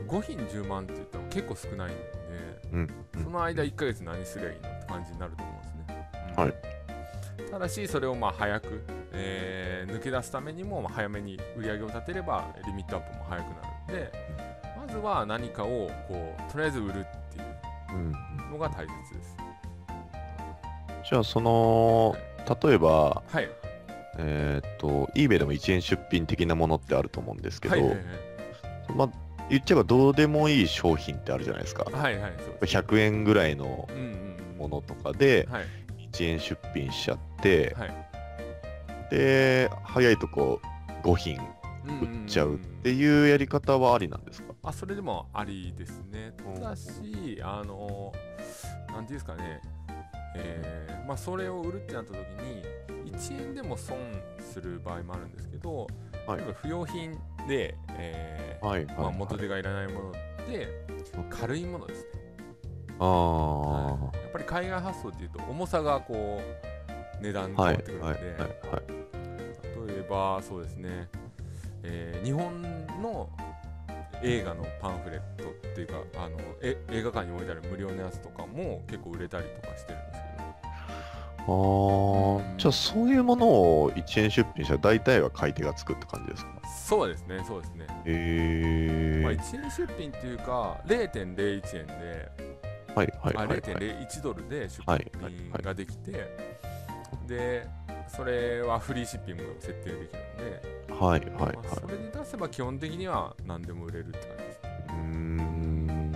[0.08, 2.12] 5品10万って言ったら結構少ないんで、
[2.73, 6.10] うんうんその間1ヶ月何すりゃいいのって感じになると思うんですね。
[6.38, 6.54] うんはい
[7.49, 14.12] ただし、それをまあ早く、えー抜け出すためにもまあ早めに売り上げを立てればリミットアップも早くなるんで、
[14.77, 19.36] まずは何かをこうとりあえず売るっていうのが大切です。
[21.10, 22.15] じゃあその
[22.63, 23.49] 例えばはい。
[24.17, 28.06] えーっと eBay でも1円出品的なものってあると思うんですけど、はいはいはい。
[28.96, 29.10] まあ
[29.50, 31.84] 言っちゃえばどうでもいい商品ってあるじゃないですか。
[31.84, 32.78] はいはい、そうです。
[32.78, 34.08] 100円ぐらいのうんうんう
[34.56, 34.58] ん。
[34.58, 35.65] ものとかではい。
[36.13, 37.94] 1円出品しちゃって、はい。
[39.10, 40.62] で早いとこ
[41.04, 41.38] 5品
[41.86, 46.34] 売っちゃうっていうやり方はありなんですか、あそれでもありですね。
[46.56, 48.13] ただし、あの、
[48.89, 49.62] なんていうんですかね、
[50.36, 53.98] えーまあ、それを売るってなった時に、1円でも損
[54.39, 55.88] する場合もあるんですけど、
[56.27, 56.38] はい。
[56.38, 57.12] 例えば不用品
[57.47, 60.13] で、えーはいはい、まあ、元手がいらないものっ
[60.45, 60.67] て、
[61.29, 62.10] 軽いものですね。
[62.99, 64.15] ああ、はい。
[64.17, 66.41] やっぱり海外発送っていうと、重さがこ
[67.19, 68.19] う、値段変はいわってくるので、
[69.88, 71.07] 例えばそうですね、
[71.84, 72.62] えー日本
[73.01, 73.29] の
[74.23, 80.31] 映画のパンフレットっていうかあのえ映画館に置いてある無料のやつとかも結構売れたりとかしてるんですけど
[81.47, 82.38] あー。
[82.38, 86.51] うんじゃあそういうものを1円出品したら大体は買い手がつくって感じですか？
[86.88, 92.32] そうですねそうですね、へえまあ、1円出品っていうか0.01円で、
[92.95, 93.60] あはいはいはいはい。
[93.60, 96.12] 0.01ドルで出はいはい品ができて、
[97.27, 97.67] で
[98.08, 100.19] それはフリーシッピングの設定できる
[100.86, 101.56] んで、はいはいはい。
[101.56, 104.86] まあ、それで出せば基本的には何でも売れるって感じですね。
[104.88, 106.12] うーん。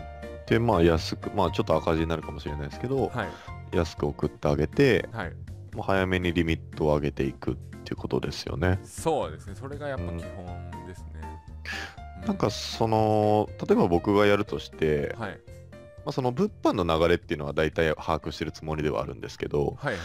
[0.47, 3.27] でまあ安くまあちょっと赤字になるかもしれないですけど、はい
[3.75, 5.33] 安く送ってあげてはい。
[5.75, 8.79] もう早めにリミットを上げていくっていうことですよね。
[8.83, 9.55] そうですね。
[9.55, 11.21] それがやっぱ基本ですね、
[12.23, 15.39] うなんかその例えば僕がやるとして、はい。
[16.05, 19.95] まあ、その物販の流れっていうのは大体把握してるつもりではあるんですけどはい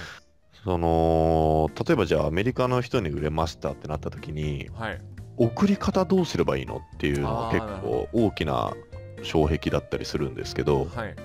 [0.65, 5.01] その例えばじゃあアメリカの人に売れましたってなった時にはい。
[5.37, 8.75] 送り方どうすればいいのっていうのは結構大きな
[9.23, 11.17] 障壁だったりするんですけどはい。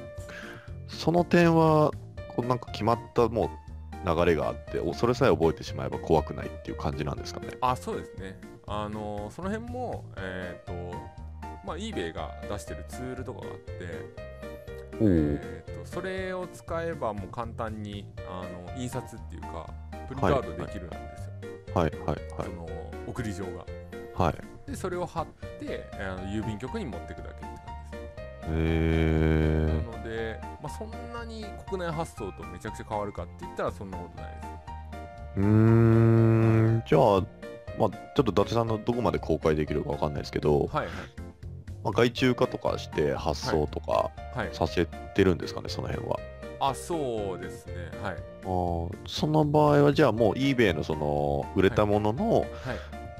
[0.88, 1.92] その点は
[2.44, 3.50] なんか決まったもう
[4.06, 7.48] 流れがあっておそれさえ覚えてしまえば怖くないっていう感じなんですかね。
[7.62, 10.74] あそうですねあのその辺もえっ、と
[11.66, 14.26] まあ eBay が出してるツールとかがあって
[15.02, 18.44] えー、とそれを使えばもう簡単にあ
[18.74, 19.70] の印刷っていうか
[20.08, 21.34] プリントアウトできるんですよ、
[21.74, 22.68] はいはいその
[23.08, 23.52] 送り状が
[24.16, 24.34] はい。
[24.34, 24.34] は
[24.68, 24.72] い。
[24.72, 25.26] でそれを貼っ
[25.60, 29.35] てあの郵便局に持っていくだけって感じですえなので、
[30.66, 35.40] まあ、そんなに国内発送とめちゃくちゃ変わるかって言ったらそんなことないです。
[35.40, 36.84] ー、うーん。
[36.88, 37.22] じゃあ、
[37.80, 40.88] まあ、ちょっと伊達さんのどこまで公開できるかわかんないですけど、はい
[41.84, 44.38] まあ、外注化とかして発送とかはい。
[44.38, 44.50] はい。
[44.54, 46.20] させてるんですかね、その辺は。
[46.60, 47.74] あそうですね。
[48.02, 48.16] はい。
[48.16, 52.50] あーその場合はじゃあもう eBay のその売れたものの、はい。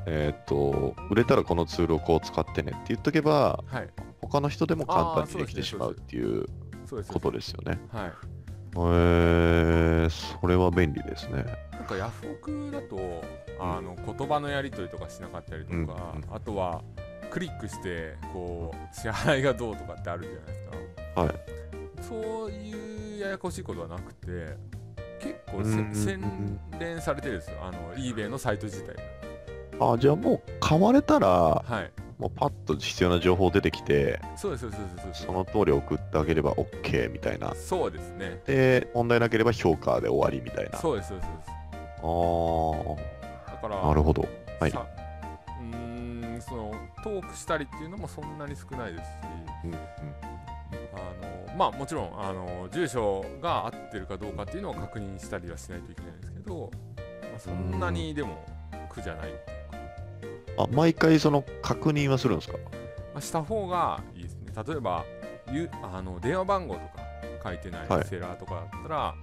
[0.08, 3.90] えーっと売れたらこのツールをこう使ってねって言っとけばはい。
[4.22, 6.46] 他の人でも簡単にできてしまうっていう
[6.86, 7.80] ことですよね。
[7.92, 8.12] はい。
[8.78, 11.46] へえそれは便利ですね。
[11.72, 13.24] なんかヤフオクだと
[13.60, 15.94] あの言葉のやり取りとかしなかったりとか、うんうん。
[16.30, 16.82] あとは
[17.32, 21.22] クリックしてこう支払いがどうとかってあるじゃないですか。
[21.22, 21.32] はい。
[22.02, 24.58] そういうややこしいことはなくて
[25.20, 27.58] 結構せうんうんうん洗練されてるんですよ。
[27.62, 28.96] あの eBay のサイト自体
[29.80, 35.24] あじゃあもう買われたらはいもうパッと必要な情報出てきてそうですそうですそうです。
[35.26, 37.54] その通り送ってあげれば OK みたいな。
[37.56, 38.42] そうですね。
[38.46, 40.78] で問題なければ評価で終わりみたいな。
[40.78, 41.28] あそうですそうです。
[41.30, 41.52] そうです
[43.48, 44.28] あだからーなるほど。
[44.60, 44.72] はい。
[44.72, 44.86] さ
[45.60, 46.74] うーんその
[47.04, 49.16] トークしたりっていうのもそんなに少ないですし。
[49.66, 49.78] うんうん。
[50.94, 50.98] あ
[51.52, 58.46] のまあもちろんあの住所が合ってるかどうかっていうのを確認したりはしないといけないんですけど、まあ、そんなにでも
[58.90, 59.34] 苦じゃない、
[60.58, 62.58] あ毎回その確認はするんですか？
[63.14, 64.54] まあ、した方がいいですね。
[64.68, 65.06] 例えば
[65.52, 66.88] ゆあの電話番号とか
[67.44, 68.06] 書いてないはい。
[68.06, 69.16] セラーとかだったら、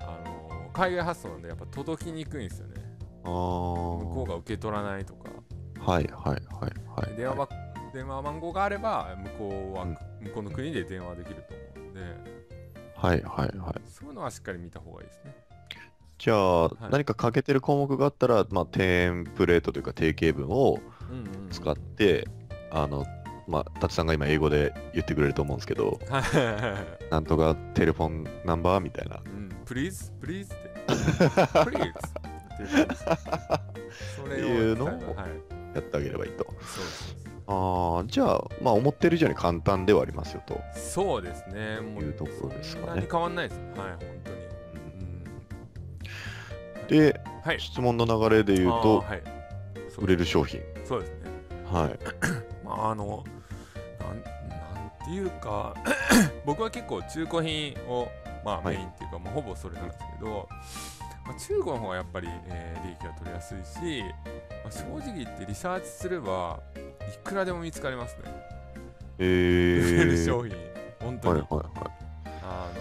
[0.00, 2.74] あの海外発送なんでやっぱ届きにくいんですよね。
[3.24, 5.30] ああ向こうが受け取らないとか。
[5.80, 6.40] はいはいはい
[7.00, 7.16] はい。
[7.16, 7.48] 電話ば
[7.94, 9.98] 電話番号があれば向こうは、うん。
[10.20, 12.00] 向こうの国で電話できると思うんで。
[12.96, 13.80] はいはいはい。
[13.88, 15.34] そういうのはしっかり見た方がいいですね
[16.18, 22.28] じゃあ、い何か欠けてる項目があったら、まあ、テンプレートというか定型文をうんうんうん使って、
[22.70, 23.06] あの、
[23.46, 25.98] まあ、達さんが今英語で言ってくれると思うんですけど、
[27.10, 29.20] なんとかテレフォンナンバーみたいな。
[29.24, 30.46] うん、please, please?
[30.46, 30.68] って。
[31.64, 31.92] please?
[32.58, 34.96] っていうのをはい、
[35.74, 36.44] やってあげればいいと。
[36.44, 40.60] そうそうああ、じゃあ、まあ、思ってる以上に簡単ではありますよと。
[40.74, 41.80] そうそうですね。
[41.80, 43.60] もいうところですかね変わんないです。
[43.74, 44.37] はい、本当に。
[46.88, 47.60] で、うん、はい。
[47.60, 49.22] 質問の流れで言うと、はい、
[49.98, 50.60] 売れる商品。
[50.84, 51.30] そうですね。
[51.70, 51.98] はい。
[52.64, 53.24] まあ、あの、
[54.00, 55.74] なんなんていうか、
[56.44, 58.08] 僕は結構中古品を、
[58.44, 60.48] まあ、はいメインっていうか、まあ、ほぼそれなんですけど、
[61.26, 64.02] まあ、中古の方がやっぱり、えー利益が取りやすいし、
[64.64, 68.22] まあ、正直言ってリサーチすれば、いくらでも見つかりますね。
[69.18, 70.26] え売れるー。
[70.26, 70.56] 商品、
[71.00, 71.90] 本当に、はいはいはい。
[72.42, 72.72] あ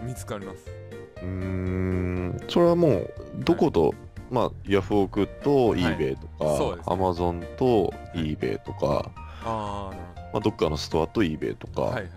[0.00, 0.83] の見つかります。
[1.22, 3.94] うーん、それはもう、どこと、
[4.30, 5.80] まあ、ヤフオクとはい。
[5.80, 6.96] eBay とか、そうですね。
[6.96, 9.10] Amazon と eBay とか、
[9.44, 11.82] ああ、なるまあ、どっかのストアと eBay とか。
[11.82, 12.10] はいはい。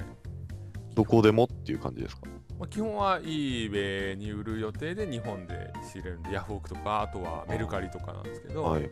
[0.95, 2.23] どこでもっていう感じですか？
[2.57, 8.89] まあ、基本は eBay に売る予定で日本で仕入れるんで、ヤフオクとか、あとはメルカリとかなんですけど、はい。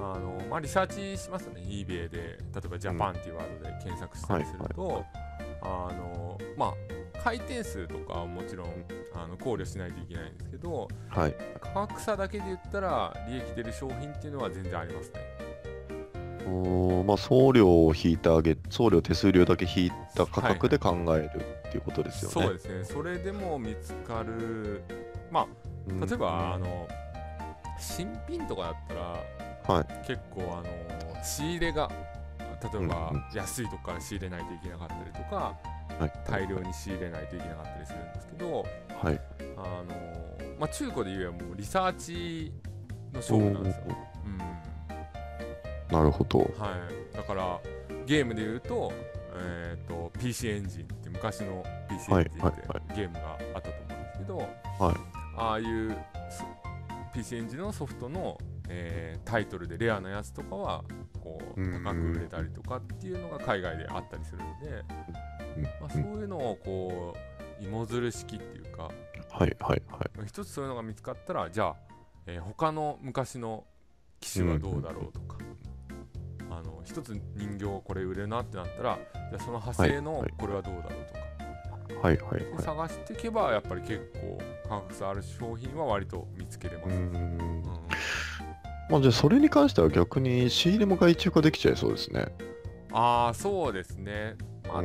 [0.00, 4.94] あのまあ、リサーチしますよね、eBay で、例えばジャパンっていうワードで検索したりすると、はい。
[4.94, 5.04] はい。
[5.60, 6.72] あのまあ、
[7.22, 8.68] 回転数とかはもちろん
[9.14, 11.34] あの考慮しないといけないんですけど、はい。
[11.60, 15.20] 価格差だけで言ったら、利益出る商品っていうのは全然ありますね。
[16.46, 22.46] おーまあ、送料を引いてあげ、送料手数料だけ引いた価格で考えるっていうことですよね。
[22.46, 24.82] そうですね、それでも見つかる、
[25.30, 25.46] ま
[25.88, 26.02] うん。
[26.02, 26.88] あ、例えば、あの
[27.78, 30.06] 新品とかだったら、はい。
[30.06, 31.90] 結構あの、仕入れが、
[32.38, 33.24] 例えば、うんうん。
[33.34, 35.56] 安いとこから仕入れないといけなかったりとか、
[35.98, 38.66] はい、大量に仕入れないといけなかったりするんですけど、
[39.02, 39.20] はい。
[39.56, 40.02] あの
[40.58, 42.52] まあ、中古で言えばもうリサーチ
[43.12, 43.84] の勝負なんですよ。
[44.26, 44.38] うん
[45.92, 46.38] なるほど。
[46.38, 47.60] はい、だから
[48.06, 48.92] ゲームで言うと,、
[49.34, 52.62] えー、と PC エンジンって昔の PC エはいンジンって
[52.96, 54.48] ゲームがあったと思うんですけど、はい
[55.36, 55.96] ああいう
[56.30, 56.44] そ
[57.12, 58.38] PC エンジンのソフトの、
[58.68, 60.84] えータイトルでレアなやつとかは
[61.22, 64.84] こう高く売れたりとかっていうのが海外であったりするので、
[65.56, 67.14] うんまあ、そういうのをこ
[67.60, 70.26] う芋づる式っていうかはいはいはい。
[70.26, 71.76] 一つそういうのが見つかったらじゃあ、
[72.26, 73.64] えー他の昔の
[74.20, 75.36] 機種はどうだろうとか、
[76.50, 78.98] あの一つ人形これ売れるなってなったら
[79.30, 81.14] じゃあその派生のこれはどうだろうと
[81.94, 82.56] か、はいはいはい。
[82.56, 86.94] で探していけばやっぱり結構価格差ある商品は割と見つけれます。
[86.94, 87.62] うんん。
[88.90, 92.26] まあじゃあそれに関しては逆に仕入れも外注化できちゃいそうですね。
[92.92, 94.36] ああそうですね、
[94.68, 94.82] まあ。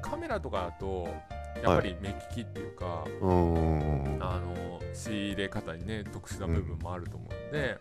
[0.00, 1.08] カメラとかだと
[1.62, 4.18] やっぱり目利きっていうか、うーん。
[4.20, 7.78] あの仕入れ方にね特殊な部分もあると思うので、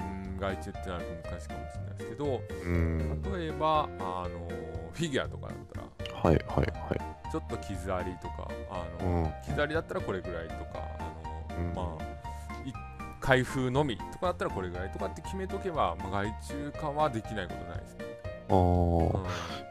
[0.00, 3.22] うん、外注ってなると難しいかもしれないですけど、うーん。
[3.38, 4.48] 例えばあの
[4.92, 7.30] フィギュアとかだったらはいはいはい。
[7.30, 9.32] ちょっと傷ありとかあうの、ん。
[9.44, 12.72] 傷ありだったらこれぐらいとかあの、うんまあい
[13.20, 18.04] 開封のみとかだったらこれぐらいとかって決めとけば、まあ、外注化はできないことないですね。
[18.48, 19.16] あー。
[19.18, 19.24] うん。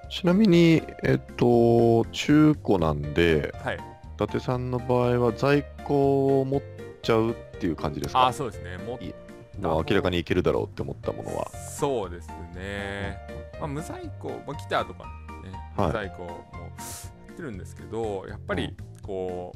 [0.09, 3.79] ちなみに、えっと、中古なんで、はい、伊
[4.17, 6.61] 達さんの場合は在庫を持っ
[7.01, 8.27] ちゃうっていう感じですか？
[8.27, 8.77] あそうですね。
[8.77, 9.13] もい
[9.61, 11.47] もう明らかにいけるだろうって思ったものは。
[11.49, 13.17] そうですね、
[13.59, 15.87] まあ、無在庫、まあ、ギターとかね、はい。
[15.87, 19.53] 無在庫もやってるんですけどやっぱりこ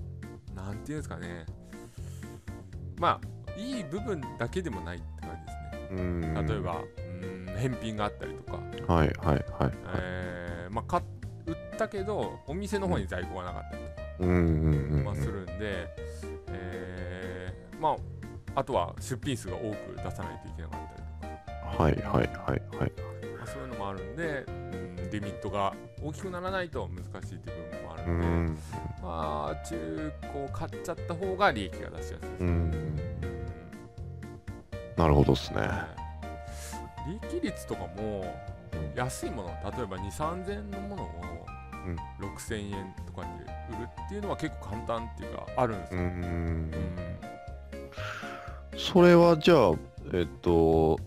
[0.53, 1.45] う、なんていうんですかね。
[2.97, 5.31] まあいい部分だけでもないって感
[5.89, 6.43] じですね。
[6.47, 6.81] 例えば、
[7.55, 8.59] うん、返品があったりとか、
[8.93, 9.73] はいはいはい。
[9.95, 11.01] えーまあ、か
[11.45, 15.03] 売ったけどお店の方に在庫がなかったりとか、うんうん。
[15.03, 15.87] まあ、するんで、
[16.47, 17.95] えーまあ
[18.57, 22.91] あとは出品数が多く出さないといけなかったりとかはいはいはいはい。
[23.37, 28.57] まあ、そういうのもあるんで、うん、リミットが大きくならないと難しいっていう部分もあうるんで、ん。
[29.03, 32.47] まあ中古買っちゃった方が利益が出しやすいです、うん。
[32.47, 32.99] うん
[34.95, 35.59] なるほどですね。
[35.59, 35.65] は
[35.99, 36.04] い
[37.07, 38.35] 利益率とかも
[38.95, 41.09] 安いもの例えば2 3 0 0 0のものを
[41.85, 41.95] うん。
[42.25, 43.27] 6000円とかで
[43.77, 46.05] 売るっていうのは結構簡単っていうかあるんですうよ、ん。
[46.05, 46.71] うん
[48.77, 49.71] それはじゃあ、
[50.13, 50.99] えっと、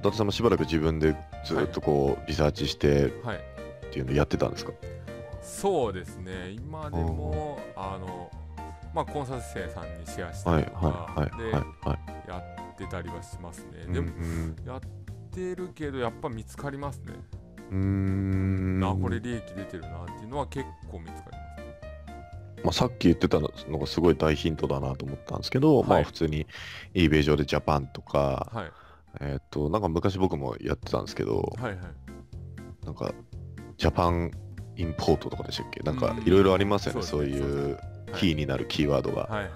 [0.00, 3.36] 伊達さんもしばらく自分でずっとこう、リサーチしてはい。
[3.36, 4.72] っていうのをやってたんですか？
[5.42, 6.50] そうですね。
[6.50, 8.30] 今でもあの
[8.94, 11.98] まあコンサル生さんにシェアしたはいりとか、はいはいはいはい。
[12.26, 14.08] でやってたりはしますね、うんでも
[14.66, 14.80] やっ
[15.30, 17.14] てるけどやっぱ見つかりますね、
[17.70, 18.80] うーん。
[18.84, 22.60] あこれ利益出てるなっていうのは結構見つかりますね。
[22.64, 26.02] まあ、さっき言ってたのがすごい大ヒントだなと思ったんですけど、まはい。
[26.02, 26.46] あ普通に
[26.94, 28.72] eBay 上でジャパンとか、はい。
[29.20, 31.78] えっと、なんか昔僕もやってたんですけど、はいはい。
[32.84, 33.14] なんか
[33.78, 34.30] ジャパン
[34.76, 35.80] インポートとかでしたっけ？
[35.80, 36.26] なんかうん。
[36.26, 37.80] いろいろありますよね、そそういうはい。
[38.16, 39.22] キーになるキーワードが。
[39.22, 39.50] はいはい。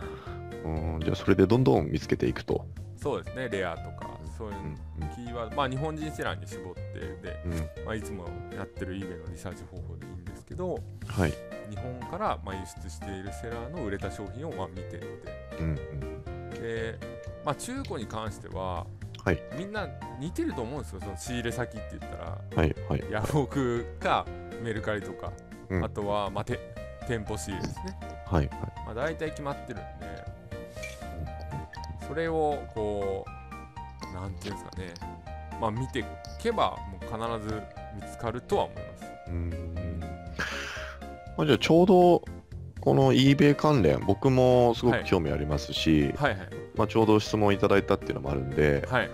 [0.65, 2.65] うんじゃあそれでどんどん見つけていくと。
[3.05, 5.09] そうですねレアとかそういううん。
[5.15, 7.45] キーワードまあ日本人セラーに絞ってで、
[7.85, 11.33] まあ、いつもやってる eBay のリサーチ方法でいいんですけどはい。
[11.69, 14.99] 日本からまあ輸出しているセラーの売れた商品をまあ見てって
[15.59, 16.51] うんうん。
[16.51, 16.99] で、
[17.45, 18.87] まあ、中古に関しては、
[19.23, 19.43] はい。
[19.59, 19.87] みんな
[20.19, 21.01] 似てると思うんですよ。
[21.03, 23.05] その仕入れ先って言ったらはいはい。
[23.11, 24.25] ヤフオクか
[24.63, 25.31] メルカリとか、
[25.69, 25.85] うん。
[25.85, 26.59] あとは、まあ、て
[27.07, 28.59] 店舗仕入れですね、はいはい。
[28.87, 30.34] まあ、大体決まってるんで
[32.07, 33.25] それをこ
[34.13, 34.95] うなんていうんですかね。
[35.61, 36.05] まあ見てい
[36.41, 37.63] けばもう必ず
[37.95, 39.05] 見つかるとは思います。
[39.29, 39.51] うん
[41.37, 42.25] まあ、じゃあちょうど
[42.81, 46.49] この eBay 関連僕もすごく興味ありますし、はいはい。
[46.77, 49.09] まあ、ちょうど質問いただいたっていうのもあるんで、はい。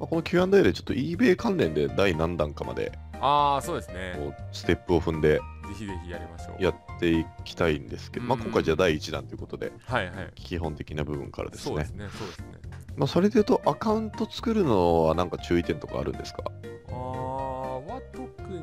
[0.00, 4.14] まあ、この Q&A でちょっと eBay 関連で第何弾かまでああそうですね。
[4.52, 5.42] ステップを踏んでぜ
[5.78, 6.62] ひぜひやりましょう。
[6.62, 10.32] やっていきたいんですけど、まあ、うん今回じゃあ第1弾ということではいはい。
[10.34, 11.74] 基本的な部分からですね。
[11.74, 12.46] そうですねそうですね。
[12.96, 16.44] まあ、それで言うとアカウント作るのはなんか注意点とかあるんですか？
[16.88, 18.62] あーは特に、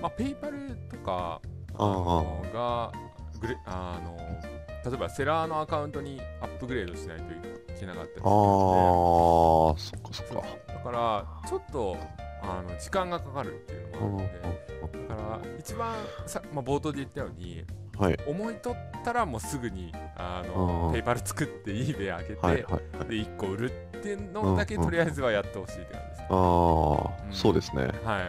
[0.00, 1.40] まあ、ペイパルとか
[1.74, 2.92] あーのが
[3.40, 4.16] グレあの
[4.90, 7.26] 例えばセラーのアカウントにアップグレードしないとい
[7.78, 10.34] けなかったりああそっかそっか。
[10.68, 11.96] だからちょっと
[12.42, 14.65] あの時間がかかるっていうのもあるので
[15.08, 15.94] だから一番
[16.26, 17.64] さ、まあ、冒頭で言ったように
[17.98, 18.18] はい。
[18.26, 20.92] 思いとったらもうすぐにあうのん。
[20.92, 23.08] ペイパル 作って eBay 上げて、はいはいはい。
[23.08, 26.20] で1個売るっていうのだけとりあえずはやってほしいって感じです。
[26.20, 26.36] ね、ああ、
[27.26, 27.32] うん。
[27.32, 27.82] そうですね。
[28.04, 28.20] は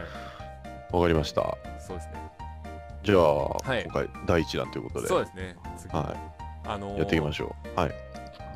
[0.91, 0.95] い。
[0.95, 1.41] わかりました。
[1.79, 2.13] そうですね。
[3.03, 3.83] じゃあ、はい。
[3.83, 5.07] 今回第1弾ということで。
[5.07, 5.55] そうですね。
[5.77, 6.15] 次、は
[6.65, 7.79] あのい、やっていきましょう。
[7.79, 7.91] はい。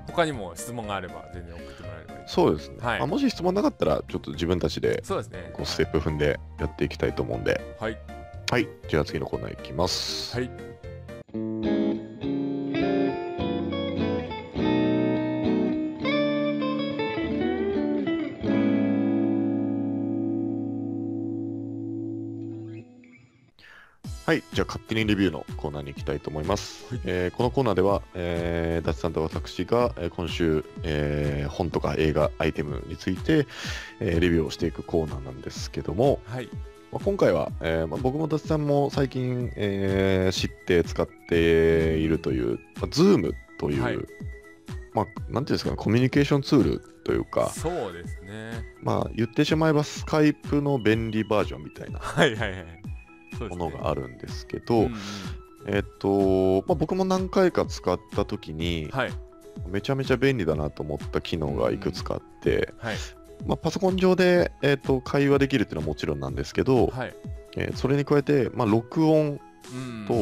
[0.07, 1.80] 他にも質問があれば全然送って
[2.27, 2.99] そうですね、はい。
[2.99, 5.51] まあ、もし質問なかったらちょっと自分たちでそうですね。
[5.53, 7.75] こうステップ踏んでやっていきたいと思うんで。
[7.79, 7.97] はい。
[8.51, 8.67] はい。
[8.87, 10.35] じゃあ次のコーナーいきます。
[10.35, 10.70] はい
[24.39, 26.85] じゃあ勝手にレビューのコーナーに行きたいと思います。
[26.89, 27.01] はい。
[27.05, 33.45] えーこのコーナーでは、えー、ダチさんと私が、えー今週、えー本とか映画、アイテムについて、
[33.99, 36.49] えーレビューをしていくコーナーなんですけども、はい。
[36.91, 43.97] まあ、今回は、えーまあ、僕もダチさんも最近、えー知って使っているという、まあ、Zoom という、はい。
[44.93, 48.51] まあ、なんていうんですかね、コミュニケーションツールというか、そうですね。
[48.81, 51.99] まあ、言ってしまえばスカイプの便利バージョンみたいな。
[51.99, 52.81] はいはいはい
[53.39, 54.95] ものがあるんですけど、うんうん。
[55.67, 59.11] えっと、まあ、僕も何回か使った時に、はい。
[59.67, 62.95] めちゃめちゃ便利だなと思った機能がいくつかあって、はい。
[63.45, 67.15] まあ、パソコン上で、えっと会話できるっていうのはもちろんなんですけど、はい。
[67.57, 69.39] えーそれに加えて、まあ、録音
[69.73, 70.05] うん。
[70.07, 70.13] と、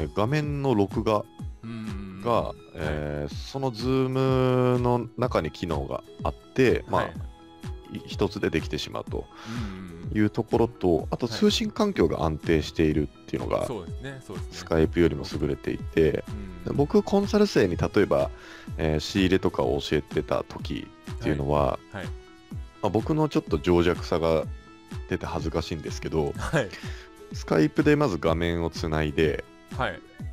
[0.00, 1.24] えー画面の録画
[1.62, 7.12] うんが、えーその Zoom の中に機能があって、まあはい。
[7.98, 9.26] い一つでできてしまうと。
[9.48, 11.36] うんいうところと、あとはい。
[11.36, 13.66] 通信環境が安定しているっていうのが、
[14.52, 16.24] スカイプよりも優れていて、
[16.66, 16.76] うん。
[16.76, 18.30] 僕、コンサル生に例えば、
[18.78, 22.04] えー仕入れとかを教えてた時っていうのは、はい。
[22.04, 22.10] ま
[22.84, 24.44] あ、僕のちょっと情弱さが
[25.08, 26.68] 出て恥ずかしいんですけど、はい。
[27.32, 29.44] スカイプでまず画面をつないで、
[29.76, 29.92] はい。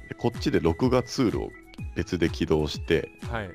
[0.09, 1.49] でこっちで録画ツールを
[1.95, 3.49] 別で起動して、はい。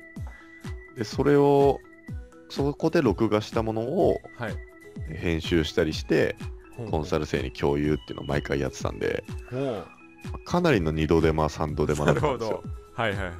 [0.97, 1.79] でそれを、
[2.49, 4.68] そこで録画したものをはい
[5.07, 6.35] 編集したりして、
[6.89, 9.85] コンサルル生に共有っていうのを毎回やってたんで、も
[10.45, 12.63] かなりの二度手間、三度手間だったんですよ。
[12.63, 12.69] ど。
[12.93, 13.35] はいはいはい。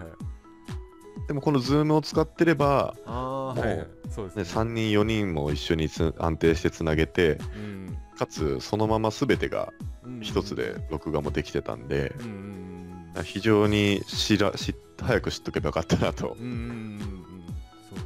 [1.27, 3.87] でもこの Zoom を使ってれば、もうはいはい。
[4.09, 7.97] そうですね、ね3人、4人も一緒につ安定してつなげて、うん。
[8.17, 9.71] かつそのまま全てが
[10.03, 10.19] うん。
[10.21, 12.59] 一つで録画もできてたんでう、んうん
[13.23, 16.37] 非常に知ら知っ早く知っとけばよかったなと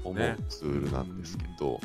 [0.03, 0.37] 思うですね。
[0.49, 1.79] ツールなんですけど、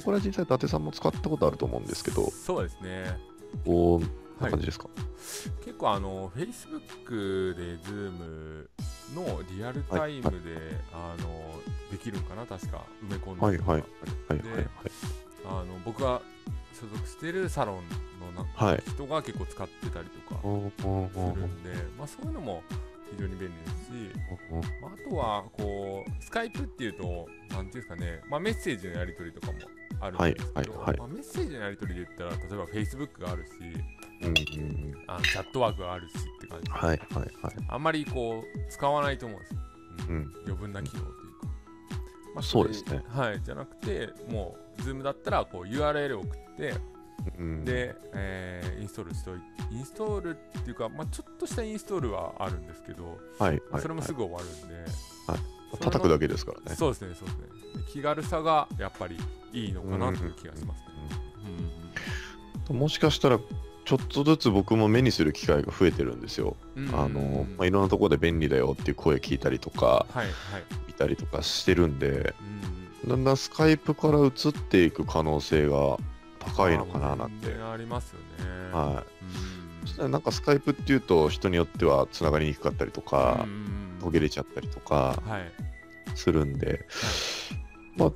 [0.00, 3.16] これは実際伊達さんも使ったことあると思うんですけど、そうですね。
[3.64, 4.08] こんな
[4.40, 4.88] はい感じですか、
[5.64, 8.66] 結構あの Facebook で Zoom
[9.14, 10.30] のリアルタイムで、
[10.92, 12.46] あのできるんかな？
[12.46, 13.82] 確か埋め込んではい、はい、はい
[14.28, 14.66] はいではい。
[15.44, 16.22] あの僕が
[16.72, 17.76] 所属してるサロン
[18.34, 18.74] のなはい。
[18.74, 22.62] はい人が結構使ってたりとかするんで、まあ、そういうのも
[23.10, 23.92] 非常に便利ですし、
[24.80, 29.58] まあ、あとはこうスカイプっていうとなんていうんですかね、まあ、メッセージのやり取りとかも
[30.02, 30.86] あるんですけど、はいはい。
[30.88, 33.50] はいまあ、メッセージのやり取りで言ったら例えば Facebook があるし
[34.22, 35.04] うんうんうん。
[35.06, 36.64] あのチャットワークがあるしって感じ。
[36.64, 36.98] で、はいはい
[37.42, 37.54] はい。
[37.68, 39.58] あんまりこう使わないと思うんですよ、
[40.08, 40.32] うんうん。
[40.46, 41.14] 余分な機能というか、
[42.34, 43.02] まあそうですね。
[43.08, 46.74] はいじゃなくてもう Zoom だったらこう URL を送って
[47.38, 56.76] うんで、えーインストールしといてインストールっていうか、まあ、ちょっとしたインストールはあるんですけど、はいまあはいそれもすぐ終わるんで、はい叩くだけですからね。
[56.76, 57.44] そうですねそうですね。
[57.84, 59.16] で気軽さがやっぱり
[59.52, 60.82] いいのかなという気がします
[62.70, 63.38] ね、もしかしたら
[63.84, 66.56] ちょっとずつ僕も目にする機会が増えてるんですよ。
[66.76, 66.88] うん。
[66.88, 70.28] うんあの、まあ、いろんなところで便利だよっていう声聞いたりとかはいはい。
[70.86, 72.34] 見たりとかしてるんで
[73.04, 75.98] うんだんだんスカイプから移っていく可能性が
[76.38, 77.52] 高いのかななんて。
[77.60, 78.72] ありますよね。
[78.72, 78.98] はうん。
[78.98, 79.02] い。
[79.82, 85.50] そしたらなんかスカイプっていうと人によってはつながりにくかったりとかうんうんうん途切れちゃったりとかはい。
[86.14, 86.84] するんで、
[87.96, 88.12] まあ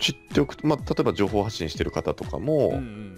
[0.00, 3.16] 知っておくと、まあ、例えば情報発信してる方とかも、うんうん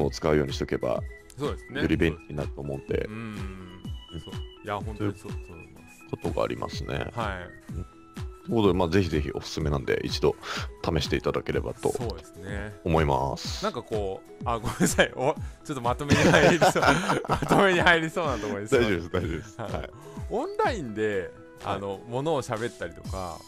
[0.00, 1.02] を使うようにしとけば
[1.38, 4.34] そうですねより便利になると思うんでう、んそう。
[4.64, 6.06] いや本当にそうそう思います。
[6.10, 6.94] ことがありますね。
[6.94, 7.72] はい。
[7.72, 10.36] ということで、まあ、ぜひぜひおすすめなんで、一度
[10.82, 12.72] 試していただければとそうですね。
[12.84, 13.62] 思います。
[13.62, 15.12] なんかこうあごめんなさい。
[15.14, 16.82] おちょっとまとめに入りそう。
[17.28, 18.74] まとめに入りそうなところです。
[18.74, 19.60] 大丈夫です、大丈夫です。
[19.60, 19.72] はい。
[19.72, 19.90] はい。
[20.30, 21.30] オンラインで
[21.64, 21.76] はい。
[21.76, 23.38] あの、ものを喋ったりとか、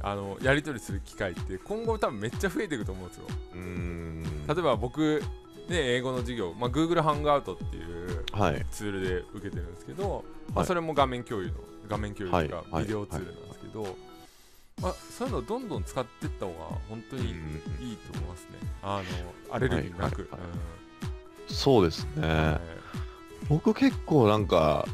[0.00, 3.24] あのやり取りする機会って今後多分めっちゃ増えていくと思うんですよ。
[3.54, 4.46] うーん。
[4.46, 5.20] 例えば僕
[5.68, 8.64] ね英語の授業、まあ、Google ハンガウトっていうはい。
[8.70, 11.54] ツールで受けてるんですけど、まあ、はいそれも画面共有の
[11.88, 12.84] 画面共有というか、はい。
[12.84, 13.96] ビデオツールなんですけど、
[14.82, 16.58] まあ、そういうのをどんどん使っていった方が
[16.88, 17.28] 本当にうん
[17.88, 18.48] いいと思いますね。
[18.82, 19.02] あ
[19.50, 20.40] のアレルギーなく、はい。
[20.40, 21.52] はい。
[21.52, 22.58] そうですうんね。
[23.48, 24.86] 僕結構なんか、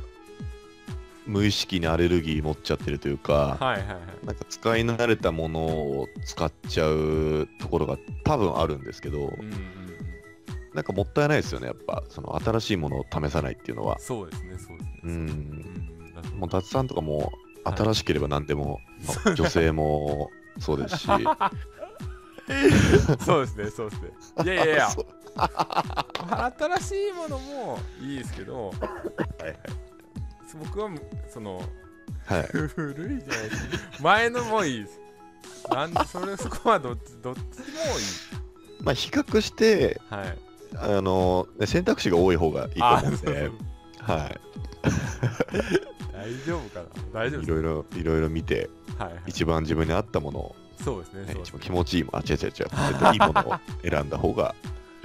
[1.27, 4.27] 無意識にアレルギー持っちゃってるというか、はいはいはい。
[4.27, 9.55] なんか使い慣れたものを使っちゃうところが多分あるんですけど、うんうんうん。
[10.75, 12.03] なんかもったいないですよね、やっぱ。
[12.09, 13.99] その新しいものを試さないっていうのは。
[13.99, 15.01] そうですねそうですね。
[15.05, 15.09] う。
[15.09, 17.31] うんんだと思もう脱さんとかもはい
[17.65, 18.81] 新しければ何でも、
[19.25, 21.07] まあ女性もそうですし。
[23.21, 24.11] そうですねそうですね。
[24.45, 24.89] いやいやいや。
[26.59, 28.75] 新しいものもいいですけどは
[29.41, 29.59] いはい
[30.63, 30.91] 僕は
[31.33, 31.61] その
[32.27, 32.43] はい。
[32.45, 34.03] 古いじゃないですか。
[34.03, 35.01] 前のもいいです。
[35.71, 37.47] なんでそれそこはどっちどっちもいい。
[38.83, 40.39] まあ比較して、はい。
[40.77, 43.13] あの、ね、選択肢が多い方がいいとあ思う。
[43.13, 43.51] んで、
[44.01, 44.31] は
[46.13, 46.87] 大丈夫かな。
[47.13, 47.47] 大丈夫い。
[47.47, 49.23] ろいろ、いろいろ見て、はいはい。
[49.27, 53.55] 一番自分に合ったものを、そうですねね、一番気持ちいいもの、あ、違う違う違う、絶対いいものを
[53.89, 54.55] 選んだ方が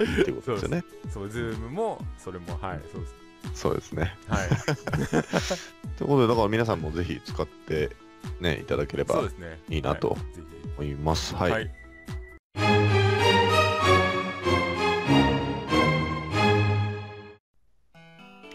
[0.00, 0.84] いいってことですよね。
[1.12, 3.14] そうズームもそれもはいそうです
[3.54, 4.16] そうですね。
[4.28, 4.48] はい。
[5.98, 7.90] ということで、だから皆さんもぜひ使って
[8.40, 9.58] ね、いただければそうですね。
[9.68, 10.16] いいなと
[10.78, 11.34] 思います。
[11.34, 11.50] はい。
[11.50, 11.70] はい。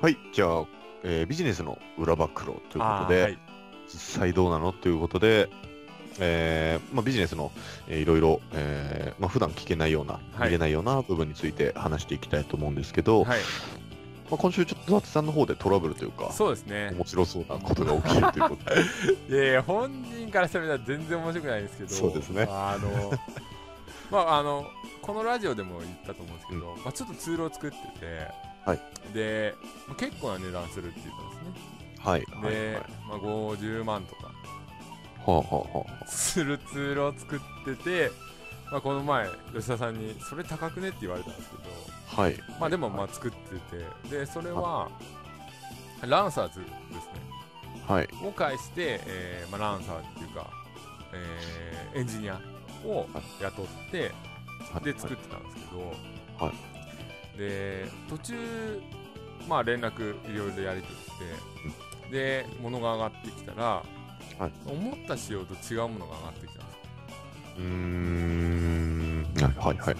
[0.01, 0.65] はい、じゃあ、
[1.03, 3.39] えービジネスの裏暴露ということで、はい。
[3.87, 4.71] 実際どうなの？
[4.73, 5.49] ということで、
[6.19, 7.51] えーまあ、ビジネスの、
[7.87, 10.45] えーいろいろ、えーまあ、普段聞けないような、はい。
[10.45, 13.39] 見れないような部分について話していきたいと思うんですけど、はい
[14.29, 16.91] まあ、今週ちょっと雑さんの方でトラブルというか、そうですね。
[16.95, 18.81] 面白そうなことが起きるということで、
[19.35, 22.47] いやいや本人からしたら全然面白くないんですけどそうですね。
[22.49, 23.13] あの
[24.09, 24.65] まああの
[25.01, 28.27] このラジオでも言ったと思うんですけど、まあ、ちょっとツールを作ってて、
[28.65, 28.79] はい。
[29.13, 29.53] で、
[29.87, 31.75] まあ、結構な値段するって言ったんですね。
[31.99, 32.83] はい、で、はい、はい。
[33.07, 34.31] まあ、50万とかは
[35.25, 36.07] あ、はあ、はあ。
[36.07, 38.11] するツールを作ってて、
[38.71, 41.55] まあ、この前吉田さんに「それ高くね?」って言われたんですけ
[42.15, 42.37] どはい。
[42.59, 43.55] まあでもまあ作って
[44.09, 44.89] てでそれは
[46.01, 46.73] ランサーズですね
[47.87, 48.09] はい。
[48.23, 50.47] を介して、えーまあ、ランサーっていうか、
[51.13, 52.39] えーエンジニア
[52.83, 53.07] を
[53.41, 54.11] 雇って
[54.73, 55.93] はいで作ってたんですけど、
[56.37, 56.51] は
[57.37, 58.81] で途中
[59.47, 61.11] まあ連絡いろいろやり取りし
[62.09, 63.83] て、で物が上がってきたら、は
[64.47, 66.81] い思った仕様と違うものが上がってきたんですよ
[67.57, 68.44] うーん。
[69.43, 69.95] はい、はい、はい。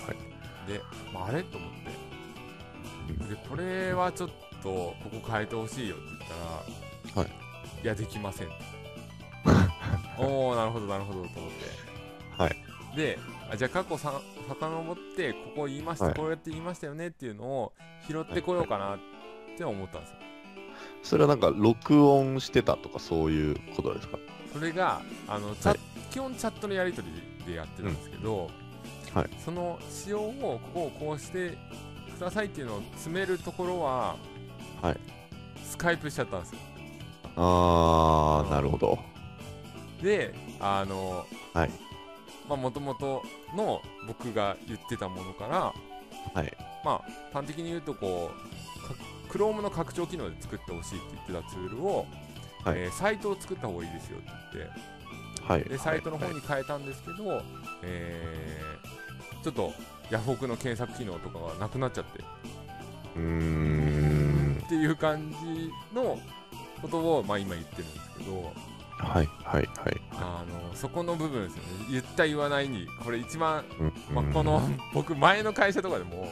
[0.67, 0.81] で、
[1.13, 3.35] まあ、あれと思って。
[3.35, 4.29] でこれはちょっ
[4.63, 6.19] とここ変えてほしいよって言っ
[7.13, 7.31] たら、はい、
[7.83, 8.47] いやできません。
[10.17, 12.41] おおなるほどなるほどと思って。
[12.41, 12.55] はい。
[12.95, 13.19] で
[13.51, 16.15] あじゃあ過去さ遡ってここ言いました、はい。
[16.15, 17.73] こうやって言いましたよねっていうのを
[18.07, 18.99] 拾ってこようかなっ
[19.57, 20.15] て思ったんですよ、
[21.03, 24.17] それはなんか、録音してたとか、そういうことですか？
[24.53, 25.79] それがあのチャ、はい。
[26.11, 28.49] 基本チャットのやり取りでやってたんですけど、
[29.15, 31.57] はいその仕様をここをこうして
[32.15, 34.15] くださいっていうのを詰めるところは、
[34.81, 34.97] はい
[35.63, 36.59] スカイプしちゃったんですよ
[37.37, 38.97] あー、なるほど。
[40.01, 41.69] であのはい。
[42.47, 43.23] まあもともと
[43.57, 45.73] の僕が言ってたものから
[46.33, 46.57] はい。
[46.85, 48.93] まあ端的に言うとこうか
[49.33, 52.05] Chrome の拡張機能で作ってほしいって言ってたツールを、
[52.63, 54.67] はいえーサイトを作った方がいいですよって言っ
[55.37, 55.63] てはい。
[55.65, 57.41] でサイトの方はいに変えたんですけど、
[57.83, 58.94] えー
[59.45, 59.73] ちょっと
[60.09, 62.23] ヤフオクの検索機能とかがなくなっちゃって
[63.15, 64.61] うーん。
[64.65, 66.17] っていう感じの
[66.81, 68.51] ことを、まあ、今言ってるんですけど
[68.97, 69.29] はい。
[69.43, 69.69] はい。
[69.77, 70.01] はい。
[70.13, 76.31] あのそこの部分ですよね言った言わないにこれ一番、うんまあ、この僕前の会社とかでも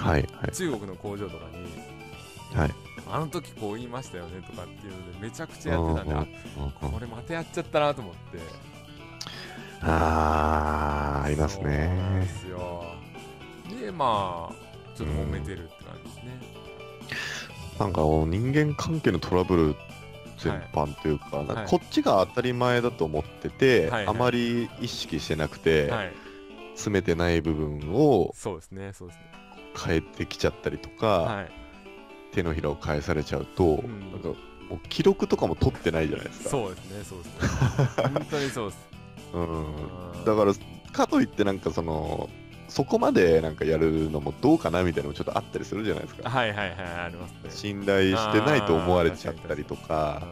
[0.00, 0.28] はい。
[0.32, 0.52] はい。
[0.52, 2.70] 中国の工場とかにはい。
[3.12, 6.38] あの時こう言いましたよねとかっていうのでめちゃくちゃやってたんで
[6.80, 8.74] これまたやっちゃったなと思って
[9.82, 10.33] あー、あ
[11.34, 11.72] りますそうなん
[12.14, 12.26] でね。
[12.26, 12.84] すよ。
[13.80, 14.54] でまあ
[14.96, 16.40] ちょっと揉めてるって感じですね、
[17.78, 19.76] なんかこう人間関係のトラブル
[20.38, 24.06] 全般というか、なんかはいこっちが当たり前だと思ってて、はい。
[24.06, 24.14] はい。
[24.14, 26.12] あまり意識してなくて、はい。
[26.74, 29.24] 詰めてない部分をそうですねそうですね。
[29.86, 31.50] 変えてきちゃったりとか、はい。
[32.32, 34.12] 手のひらを返されちゃうと、ん。
[34.12, 34.34] なんかも
[34.76, 36.48] う記録とかも取ってないじゃないですか。
[36.50, 38.08] そうですねそうですね。
[38.14, 38.88] 本当にそうです。
[39.34, 40.52] うん、うんだから
[40.94, 42.30] かといってなんかその
[42.68, 46.28] そこまでなんかやるのもどうかなみたいなのもちょっとあったりするじゃないですか。
[46.28, 50.26] はいはいはいありますね信頼してないと思われちゃったりとか、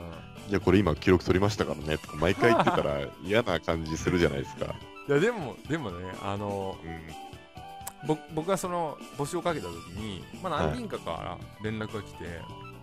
[0.48, 4.74] いやこれ今記録取りましたからねとか毎回言ってたら嫌な感じするじゃないですか。
[5.08, 12.24] いやでもでもねあのうん、僕僕がその募集をかけた時に、まあ、何人かから連絡が来て、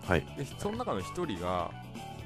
[0.06, 0.26] はい。
[0.36, 1.70] でその中の一人が、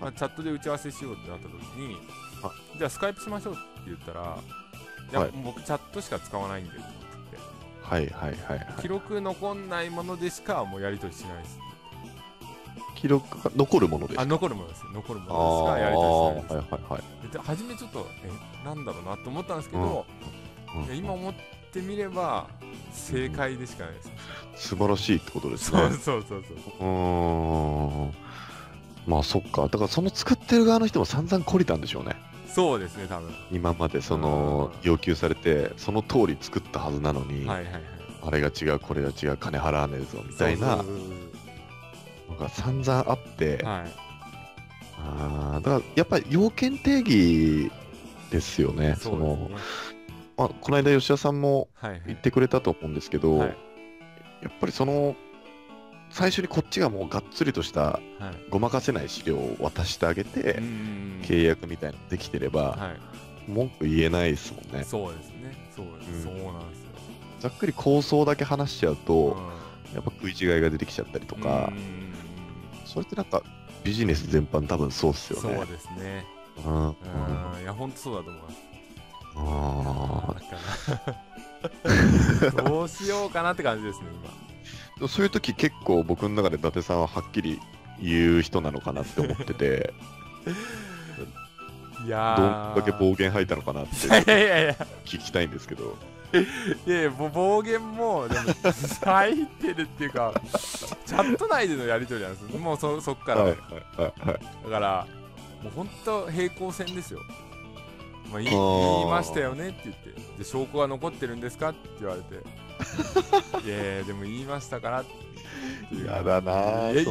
[0.01, 1.95] まあ、チャットで打ち合わせしようってなった時に、
[2.43, 4.39] はじゃあスカイプしましょうって言ったら、
[5.11, 7.49] いや、はい僕チャットしか使わないんでって言って
[7.83, 8.83] はいはいはいはい。
[8.83, 11.59] 記録残んないものでしかもうやり取りしないです
[12.97, 14.23] 記録が残るものですか？
[14.23, 15.81] あ残るものです残るあものでしか？
[15.81, 17.33] やり取りしないですーはいはいはい。
[17.33, 20.07] で初めちょっとえなんだろうなと思ったんですけど、
[20.75, 21.35] うんいや今思っ
[21.73, 22.49] てみれば
[22.93, 24.11] 正解でしかないです、
[24.71, 25.79] 素晴らしいってことですね。
[25.79, 28.15] そうそうそうそううーん。
[29.07, 29.63] まあそっか。
[29.63, 32.17] だからその作ってる側の人も散々懲りたんでしょうね。
[32.55, 33.35] そうですね多分。
[33.51, 37.83] 今までそのうん要求されて、その通り作ったはずなのに、はいはいはい。
[38.23, 40.85] あれが違う、これが違う、金払わねえぞみたいなの
[42.39, 43.93] が散々あって、はい。
[44.99, 47.71] あーだからやっぱり要件定義
[48.31, 48.97] ですよね。
[48.99, 49.49] そね。
[50.37, 52.03] まあ、この間吉田さんもはいはい。
[52.07, 53.49] 言ってくれたと思うんですけど、はい。
[54.43, 55.17] やっぱりその、
[56.15, 58.01] 最初にこっちがもうがっつりとしたはい。
[58.49, 60.61] ごまかせない資料を渡してあげて、
[61.23, 62.95] 契約みたいなのできてれば、は
[63.49, 63.51] い。
[63.51, 64.85] 文句言えないですもんね。
[64.85, 65.73] そうですね。
[65.75, 66.39] そうです、うん。
[66.39, 66.87] そうなんですよ。
[67.41, 69.37] ざっくり構想だけ話しちゃうと、
[69.93, 69.95] うん。
[69.95, 71.73] やっぱ食い違いが出てきちゃったりとか、
[72.87, 73.43] それってなんか
[73.83, 75.57] ビジネス全般多分そうっすよね。
[75.57, 76.25] そうですね。
[76.65, 76.75] うん。
[76.75, 76.85] うん。
[76.85, 77.61] うん。
[77.61, 78.57] いや本当そうだと思います。
[79.37, 81.01] あだ
[82.41, 84.54] から どうしようかなって感じですねー
[85.09, 87.61] そういう時結構僕の中で伊達さんははっきり
[88.01, 89.93] 言う人なのかなって思ってて、
[92.01, 94.63] 今 いやどーんだけ暴言吐いたのかなって いやいやいや。
[94.63, 95.97] いや聞きたいんですけど。
[96.87, 98.47] いやいや暴言もでも
[99.05, 100.35] 入ってるっていうか
[101.07, 102.59] チャット内でのやり取りなんですよ。
[102.59, 104.29] もうそそっから、はいはいはい。
[104.29, 104.41] はい。
[104.65, 105.07] だから
[105.63, 107.21] もう本当平行線ですよ、
[108.33, 110.39] まあ、言いましたよねって言って。
[110.39, 112.43] で証拠が残ってるんですかって言われて
[113.65, 117.05] いやいやでも言いましたからっていうやだなめっ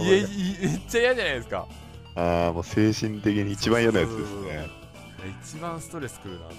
[0.88, 1.68] ちゃ嫌じゃないですか
[2.16, 4.70] ああ、もう精神的に一番嫌なやつですね。
[5.42, 6.58] 一番ストレスくるなと思っ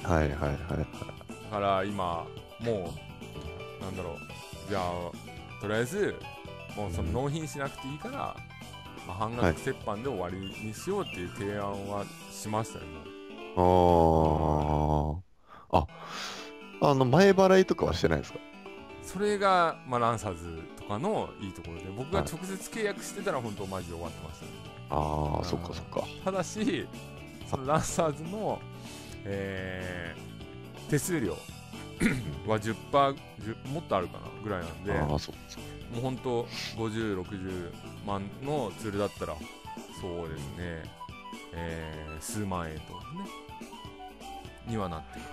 [0.00, 0.58] てはいはいはい。
[1.50, 2.26] だから今
[2.60, 2.94] も
[3.80, 4.16] うなんだろう
[4.68, 5.10] じゃあ
[5.60, 6.14] とりあえず
[6.76, 8.36] もうその納品しなくていいから、
[9.06, 10.36] まあ、半額折半で終わり
[10.66, 12.84] にしようっていう提案はしましたよ、
[13.56, 15.22] も
[15.70, 15.78] うああ。
[15.80, 15.86] あ、
[16.90, 18.38] あの、前払いとかはしてないですか？
[19.02, 22.28] それが、まあ、ランサーズとかのいいところで僕がはい。
[22.30, 24.50] 直接契約してたら本当マジで終わってましたね。
[24.90, 26.04] ああ、うんそっかそっか。
[26.24, 26.86] ただし
[27.46, 28.58] そのランサーズの、
[29.24, 30.24] えー
[30.90, 31.32] 手数料
[32.46, 35.32] は 10%, 10もっとあるかなぐらいなんでああ、そ。
[35.32, 35.38] も
[35.98, 36.44] う本当
[36.76, 37.72] 50、60
[38.06, 39.34] 万のツールだったら、
[40.00, 40.82] そうですね、
[41.54, 43.26] えー数万円とかね、
[44.66, 45.20] にはなってくる。
[45.22, 45.24] ん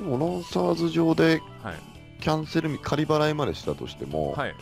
[0.00, 1.74] でも、ランサーズ上ではい。
[2.20, 4.54] キャンセルみ、仮払いまでしたとしても、はい。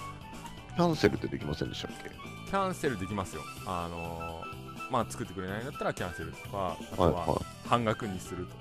[0.77, 2.11] キャンセルってできませんでしたっけ？
[2.49, 3.43] キャンセルできますよ。
[3.67, 8.51] あのーまあ、作ってくれないんだったらキャンセルとか、あとはいはは半額にすると。
[8.53, 8.55] い。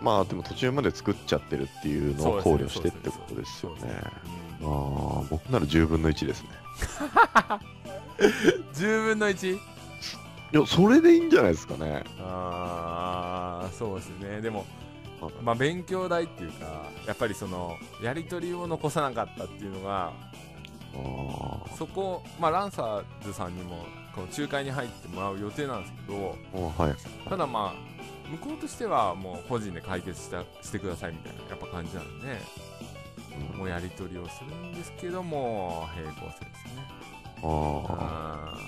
[0.00, 4.00] まあ、でも途中まで作っちゃってるっていうのを考慮してってことですよね。
[4.62, 6.48] ああ、僕なら10分の1ですね。
[8.74, 9.54] 10分の 1?
[9.54, 9.60] い
[10.52, 12.04] や、それでいいんじゃないですかね。
[12.20, 14.40] ああ、そうですね。
[14.40, 14.66] でもはい、
[15.42, 20.12] まあ、勉強代っていうか、やっぱりその、やり取りを残さなかったっていうのが、
[20.94, 26.36] あそこ、まあ、ランサーズさんにもこの仲介に入ってもらう予定なんですけど
[26.76, 27.28] はい。
[27.28, 32.38] ただまあ向こうとしてはもう個人で解決したしてくださいみたいなやっぱ感じなんで
[33.52, 33.58] うん。
[33.58, 36.82] もうやり取りをするんですけども平行線ですね。
[37.42, 38.54] ああ。
[38.54, 38.58] あ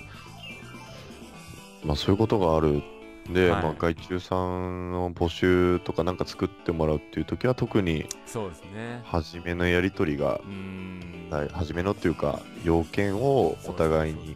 [1.83, 2.83] まあそういうことがあるん
[3.29, 3.63] で、はい。
[3.63, 9.01] まあ外注さんの募集とかなんか作ってもらうっていう時は特にーそうですね。
[9.05, 11.29] 初めのやり取りがう、ーん。
[11.29, 14.35] はい初めのっていうか要件をお互いに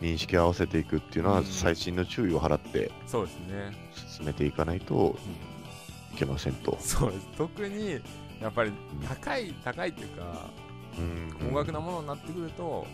[0.00, 1.44] 認識合わせていくっていうのはうん。
[1.44, 6.76] 最新の注意を払ってそうですね、進めていかないとうんいけませんと。
[6.80, 7.28] そうです。
[7.36, 8.00] 特に
[8.40, 8.72] やっぱり
[9.08, 10.50] 高い高いっていうか
[10.98, 11.50] うん。
[11.50, 12.86] 高額なものになってくると、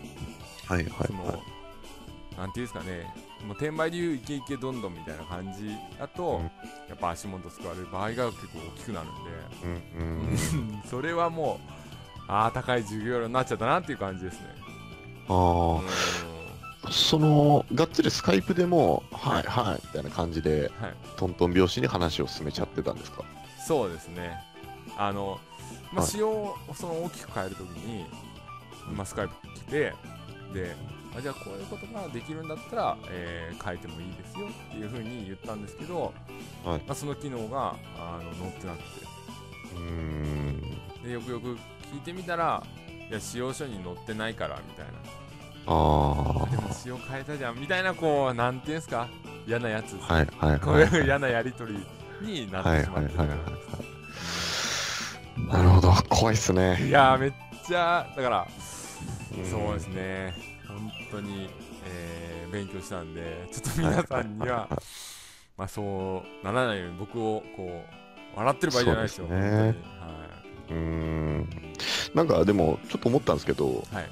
[0.67, 2.37] はいはいその、はい。
[2.37, 3.13] なんていうんですかね、
[3.45, 5.75] もう転売でいうイケイケどんどんみたいな感じ。
[5.99, 6.43] だと、うん。
[6.43, 6.49] や
[6.93, 9.11] っぱ足元救われる場合が結構大きくなるん
[9.99, 10.37] うんうんで、
[10.89, 14.47] それはもう、ああ、高い授業料になっちゃったなっていう感じですね。
[15.27, 15.79] あうん。
[15.79, 19.79] あ、その、がっつりスカイプでも、はいはい。
[19.83, 23.23] みたいな感じで、はい、トントン拍子に話を進めちゃってたんですか？
[23.67, 24.39] そうですね。
[24.97, 25.39] あの、
[25.91, 26.09] まあ、はい。
[26.09, 28.05] 仕様をその大きく変えるときに、
[28.95, 29.93] まあ、スカイプ来て、
[30.53, 30.75] で、
[31.17, 36.13] あじゃあこういうことができるんだったら、えー変えてもいいですよっていうふうに言ったんですけど、
[36.63, 38.83] はいまあ、その機能があの載ってなくて、
[39.75, 40.61] うーん。
[41.03, 41.55] でよくよく
[41.93, 42.63] 聞いてみたら
[43.09, 44.91] いや使用書に載ってないからみたいな
[45.67, 49.07] あでも仕様変えたじゃんみたいなこうなんていうんですか？
[49.47, 50.13] 嫌なやつ、あ。
[50.13, 50.83] はいはいこうはい。
[50.85, 51.73] いう嫌なやり取
[52.21, 53.47] りになってしまってるはいはいはい
[55.53, 55.91] なるほど。
[56.09, 56.77] 怖いっすね。
[56.87, 57.33] いやーめっ
[57.67, 58.47] ちゃだから
[59.37, 60.50] うんそうですね本
[61.11, 61.49] 当に、
[61.85, 64.67] えー勉強したんでちょっと皆さんには
[65.57, 67.85] まあそうならないように僕をこ
[68.35, 69.75] う笑ってる場合じゃないですよすね。
[70.69, 71.49] 本うーん。
[72.13, 74.09] なんかでも、ちょっと思ったんですけど、はい。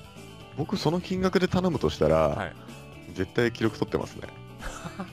[0.58, 2.54] 僕その金額で頼むとしたら、はい。
[3.14, 4.28] 絶対記録取ってますね。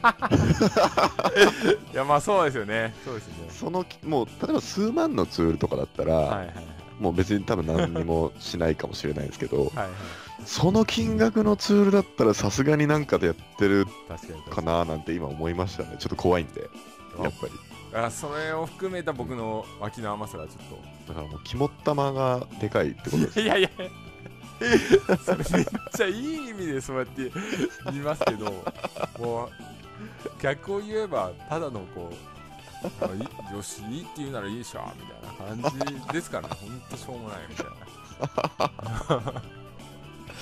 [1.93, 2.95] いやまあそうですよね。
[3.05, 3.51] そうですよね。
[3.51, 6.55] その、もう、例えば数万のツールとかだったら、はいはい。
[6.99, 9.89] もう別に多分何にもしないかもしれないですけど、はいはい
[10.47, 15.97] その金額のツールだったらさすがになんかでやってる確かななんて今思いましたね。
[15.99, 16.63] ちょっと怖いんで、
[17.21, 17.53] やっぱり。
[17.95, 23.71] あそれを含めた僕の脇の甘さがちょっだからもう肝っ玉がでかいってことですと いやいや。
[25.25, 27.31] それめっちゃいい意味でそうやって
[27.87, 28.53] 言いますけど
[29.19, 29.51] もう
[30.43, 32.11] 逆を言えばただのこ
[32.83, 36.55] うあいいよしいいって言うならいいでしょみたいな感じですからね。
[36.61, 39.43] ほんとしょうもないみたいな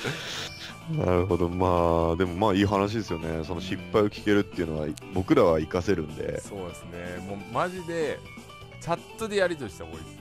[0.93, 1.49] なるほど。
[1.49, 3.45] まあでもまあいい話ですよね。
[3.45, 6.41] その失敗を聞けるっていうのは僕らは活かせるんで。
[6.41, 7.27] そうですね。
[7.27, 8.19] もうマジで
[8.81, 10.19] チャットでやり取りした方がいいです。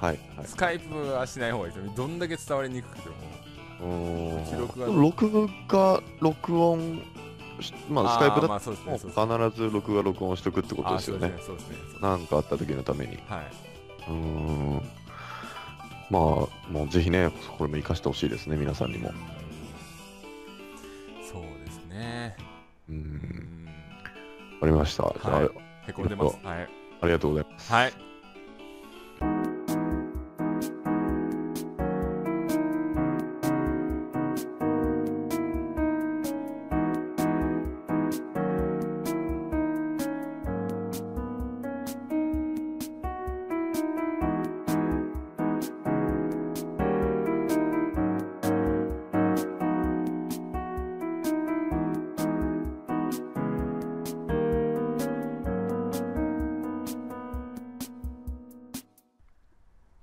[0.00, 0.46] はいはい。
[0.46, 1.84] スカイプはしない方がいいです。
[1.84, 3.14] よどんだけ伝わりにくくても。
[3.80, 4.46] うーん。
[4.46, 4.86] 記録が。
[4.86, 7.02] でも録画録音
[7.60, 11.28] しまあスカイプだとね必ず録画録音しとくってことですよね。
[11.28, 11.40] ねね。
[12.00, 13.18] なんかあった時のために。
[13.28, 13.46] はい、
[14.08, 14.82] うーん
[16.12, 16.22] まあ
[16.70, 19.10] もうぜひねこれも活かしてほしいですね皆さんにも。
[21.22, 22.36] そうですね。
[22.90, 22.98] ううん。
[22.98, 23.66] ん
[24.56, 25.50] わかりました、じゃあはい。
[25.88, 26.38] へこんでます。
[26.44, 26.68] はい。
[27.00, 27.72] ありがとうございます。
[27.72, 28.11] はい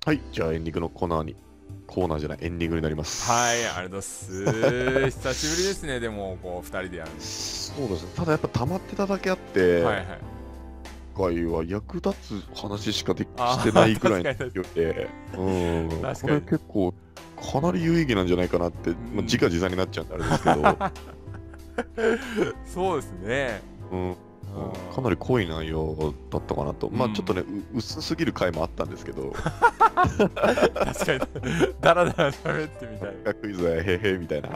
[0.10, 0.22] はい。
[0.32, 1.36] じゃあエンディングのコーナーに
[1.86, 3.30] コーナーじゃないエンディングになります。
[3.30, 5.30] はいありがとうございます。
[5.30, 8.10] 久しぶりですねでもこう二人でやるそうですね。
[8.16, 10.06] ただやっぱ溜まってただけあって、はいはい。
[11.14, 16.92] 今回は役立つ話しかでしてないぐらいの勢いで、 うん、これ結構
[17.40, 23.62] かなり有意義なんじゃないかなって、まあ、うん自画自賛になっちゃうんであれですけど、 そうですね。
[23.92, 24.16] うん、うん
[24.94, 27.42] かなり濃い内容だったかなと、まあうんちょっとね
[27.74, 29.34] う薄すぎる回もあったんですけど。
[29.34, 31.20] 確かに。
[31.82, 33.36] ダラダラ喋ってみたい。
[33.36, 34.50] クイズはへへみたいな。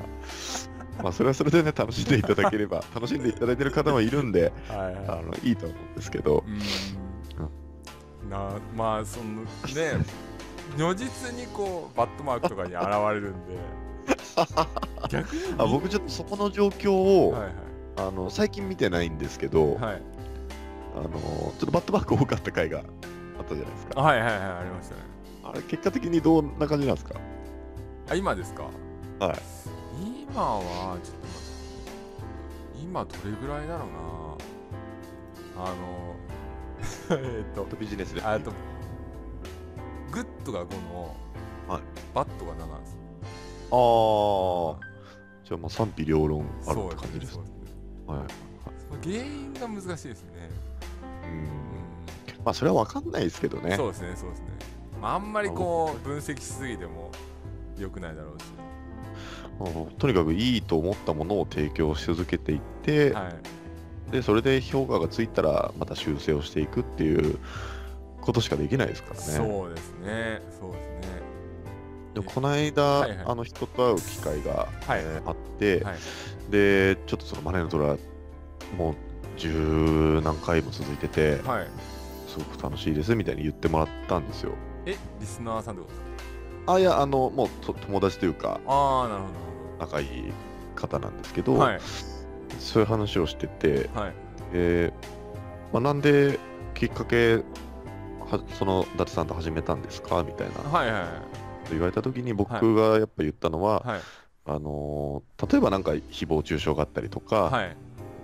[1.01, 4.95] まあそれはそれでね楽しんでいただければ 楽しんでいただいてる方もいるんではいはい。
[5.07, 6.43] あのいいと思うんですけど。
[6.47, 8.29] うん。
[8.29, 10.05] なまあそのね
[10.77, 13.83] 如実にこうバットマークとかに現れるんで。
[15.09, 19.83] 逆にあ僕ちょっとそこの状況を、はいあの最近見てないんですけど、はい。
[19.83, 20.01] はい
[20.95, 23.99] あのちょっとバッドマーク多かった回があったじゃないですか。
[23.99, 25.01] はいはいはいありましたね。
[25.43, 27.19] あれ、結果的にどんな感じなんですか？
[28.11, 28.63] あ今ですか？
[28.63, 28.69] は
[29.33, 29.39] い。
[30.29, 30.61] 今は
[31.03, 31.41] ちょっと待っ
[32.75, 32.79] て。
[32.83, 33.87] 今どれぐらいだろう
[35.57, 35.65] な？
[35.65, 36.15] あの
[37.17, 38.21] えっとビジネスで。
[38.21, 38.51] あと
[40.11, 41.15] グッドが5の、
[41.67, 41.81] はい。
[42.13, 42.97] バッドが7なんです。
[43.71, 44.77] あー。
[45.43, 47.43] じゃあまあ賛否両論あるって感じですね。
[48.17, 48.27] はい。
[48.89, 50.49] その原因が難しいですね。
[51.23, 51.39] うん。
[51.39, 51.45] う
[52.45, 53.75] まあそれは分かんないですけどね。
[53.75, 54.45] んそうですねそうですね、
[55.01, 57.11] まあ、あんまりこう分析しすぎても
[57.77, 58.45] 良くないだろうし。
[59.75, 59.91] うん。
[59.97, 63.33] とにかくいいと思ったものを提供し続けていって、はい。
[64.11, 67.39] でそれで評価がついたらまた修正をしていくっていう
[68.21, 69.25] ことしかできないですからね。
[69.25, 70.41] そうですね。
[70.59, 71.22] そうですね
[72.13, 73.19] でもこの間、はいはい。
[73.25, 75.01] あの人と会う機会が、はい。
[75.01, 75.97] えーあって、はい。
[76.51, 77.95] でちょっとそのマネーの虎
[78.77, 78.95] もう
[79.37, 81.67] 十何回も続いててはい。
[82.27, 84.51] すごく楽しいですみたいに言ってもらったんですよ。
[84.85, 86.03] えリスナーさんってことです
[86.67, 89.29] あいやあのもうと友達というかかああなるほ
[89.79, 90.33] 仲いい
[90.75, 91.79] 方なんですけど、どはい。
[92.59, 94.13] そういう話をしてて、はい。
[94.53, 96.39] えーまあ、なんで
[96.75, 97.43] きっかけは
[98.57, 100.23] その伊達さんと始めたんですか？
[100.23, 100.69] みたいな。
[100.69, 101.03] はいはい
[101.73, 104.01] 言われた時に僕がやっぱ言ったのは、はい。
[104.45, 107.75] あのー例えばなんか誹謗中傷があったりとか、はい。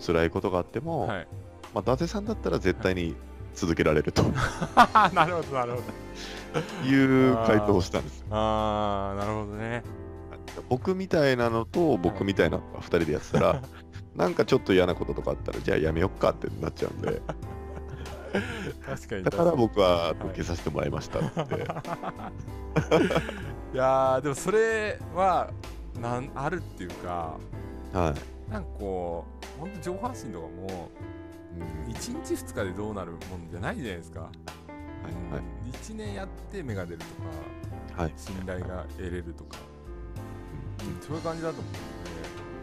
[0.06, 1.28] 辛いことがあっても、はい。
[1.74, 3.16] まあ、伊達さんだったら絶対に
[3.54, 4.24] 続けられると。
[5.14, 6.88] なるほどなるほど。
[6.88, 8.28] いう回答をしたんですよ。
[8.32, 9.84] ああなるほどね。
[10.68, 13.62] 僕みたいなのと僕みたいなのが2人でやってたら、
[14.16, 17.22] なんかちょっと嫌なこととかあったらじゃあやめよっかってなっちゃうんで
[18.86, 19.24] 確かに。
[19.24, 21.60] だから僕ははい消させてもらいましたって、い。
[23.78, 25.50] やーでもそれは
[26.00, 27.38] なんあるっていうか
[27.94, 28.52] はい。
[28.52, 29.26] なんかこ
[29.58, 30.90] うほんと上半身とかも
[31.88, 34.30] うん1日2日でどうなるもんじゃないじゃないですか、はい
[35.34, 35.44] はい。
[35.66, 37.06] うん、1年やって芽が出ると
[37.96, 38.14] かはい。
[38.16, 39.58] 信頼が得れるとか、
[40.80, 41.80] うん、そういう感じだと思うので、ま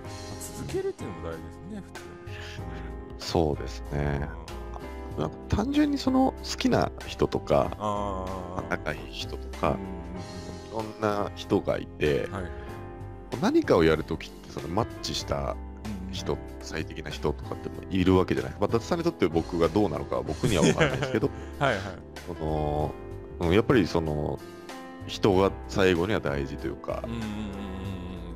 [0.07, 0.09] あ
[0.59, 1.93] 続けるっていうのも大事ですね普
[3.19, 4.29] 通そうですね。
[4.51, 4.56] うん
[5.19, 7.71] なんか単純にその好きな人とか
[8.69, 9.51] 仲いい人とうん。
[9.53, 9.77] か
[10.71, 12.43] いろんな人がいてはい。
[13.41, 15.57] 何かをやるときってそのマッチした
[16.09, 16.13] うん。
[16.13, 18.53] 人、最適な人とかってもいるわけじゃない。
[18.53, 21.83] まあ、伊達さんにとって僕がどうなのかは僕には分からないですけど、 はいはい。
[22.27, 22.93] その
[23.41, 24.39] うんやっぱりその
[25.07, 27.03] 人が最後には大事というか、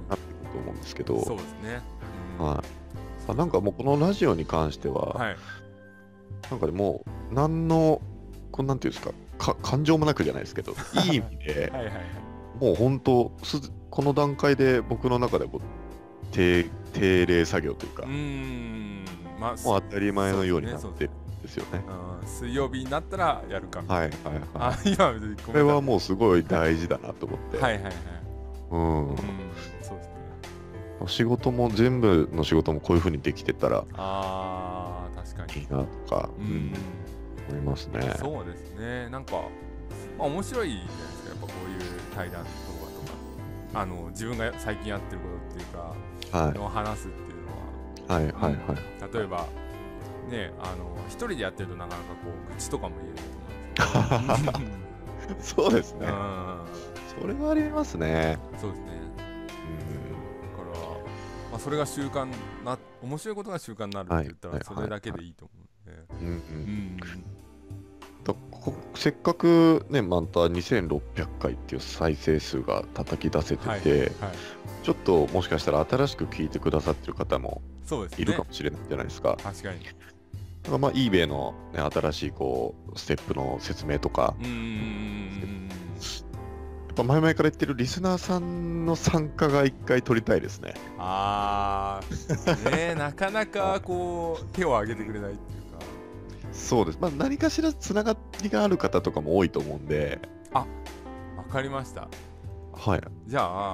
[0.09, 1.81] なってくると思うんですけど、うんそうですね、
[2.39, 2.63] あ
[3.35, 5.37] なんかもうこのラジオに関しては、はい
[6.51, 8.01] なんかでもう何の
[8.53, 10.73] こうなんていうんですかか感情もなくじゃないですけど
[11.11, 11.73] いい意味で
[12.61, 13.61] もう本当す
[13.91, 19.05] この段階で僕の中でこう定定例作業というか、うーん
[19.39, 21.83] まあもう当たり前のようになってるんですよね。
[21.89, 23.83] うん水曜日になったらやるか。
[23.87, 24.11] はいはい
[24.55, 25.43] あはい。
[25.45, 27.93] これはもうすごい大事だなと思って、はいはいはい。
[28.71, 29.09] うん。
[29.09, 29.17] うん
[29.83, 30.11] そうですね。
[31.07, 34.90] 仕事も全部の仕事もこういう風にできてたらあ
[35.47, 35.61] かに。
[35.63, 35.87] いいなと
[36.17, 36.75] か、ううんん
[37.51, 38.15] 思いますね。
[38.19, 39.09] そうですね。
[39.11, 39.33] なんか、
[40.19, 41.29] まあ、面白いじゃないですか。
[41.31, 43.81] やっぱこういう対談動画とか。
[43.83, 45.67] あの自分が最近やってることっていう
[46.33, 46.53] かはい。
[46.55, 48.15] のを話すっていうのは。
[48.17, 49.15] はいはいはい。
[49.15, 49.47] 例えば
[50.29, 56.07] ねあの一人でやってるとなかなかこう愚痴とかも言えないと思うんですけど そうですね。
[56.07, 56.67] うん。
[57.21, 58.39] それはありますね。
[58.61, 58.87] そうですね。
[58.89, 60.75] うん。
[60.75, 60.89] だから、
[61.53, 62.29] まあ、それが習慣
[62.75, 64.59] な面白いことが習慣になるって言ったはい。
[64.61, 66.25] らそれだけでいいと思う。
[66.25, 66.99] ん
[68.95, 71.01] せっかくねまた2600
[71.39, 74.11] 回っていう再生数が叩き出せてて、はいはい
[74.83, 77.61] ちょっともしかしたら新しく聞いてくださってる方も
[78.17, 79.37] いるかもしれないじゃないですか。
[79.43, 79.85] 確かに。
[79.85, 79.93] だか
[80.71, 84.35] らまあ eBay の、ね、新しいこうステップの説明とか、
[86.95, 90.75] ぱ前々から言ってるリスナーさんの参加が一回取りたいですね。
[90.99, 95.85] あーね なかなかこう手を挙げてくれないっていうか
[96.53, 96.99] そうです。
[97.01, 100.21] まあ何かしらつながりがある方とかも多いと思うんで、
[100.53, 100.67] わ
[101.51, 102.09] かりました
[102.73, 103.01] はい。
[103.27, 103.73] じゃあ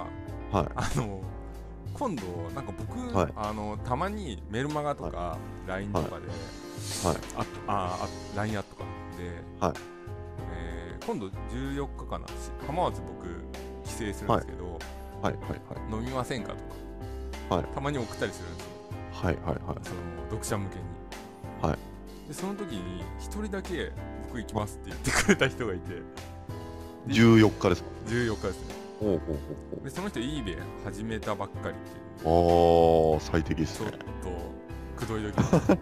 [0.53, 0.67] はい。
[0.75, 1.21] あの
[1.95, 2.23] 今度
[2.55, 7.17] なんか僕、はいあのたまにメルマガとか LINE とかで、はい。
[7.37, 8.85] あああ LINE アットか
[9.19, 9.25] で、
[9.67, 9.87] はいえー
[11.07, 12.27] 今度14日かな。
[12.29, 12.33] し
[12.67, 13.27] 浜松僕
[13.85, 14.79] 帰省するんですけど、
[15.23, 15.33] はい。
[15.33, 15.33] はい。
[15.33, 15.93] はい。
[15.93, 16.57] 飲みませんかと
[17.49, 17.65] か、はい。
[17.75, 18.71] たまに送ったりするんですよ。
[19.13, 19.37] はい。
[19.37, 19.45] はい。
[19.47, 19.57] はい。
[19.65, 19.77] その
[20.31, 20.83] 読者向けに。
[21.63, 21.79] はい。
[22.29, 23.93] でその時に一人だけ
[24.29, 26.03] 僕行きますって言ってくれた人がいて。
[27.09, 28.75] 14日ですか？14日ですね。
[29.01, 29.21] おうおう
[29.77, 31.79] おうでその人 eBay 始めたばっかりって
[32.25, 33.99] ああ、最適ですちょっね
[34.97, 35.05] と。
[35.05, 35.77] くどいときます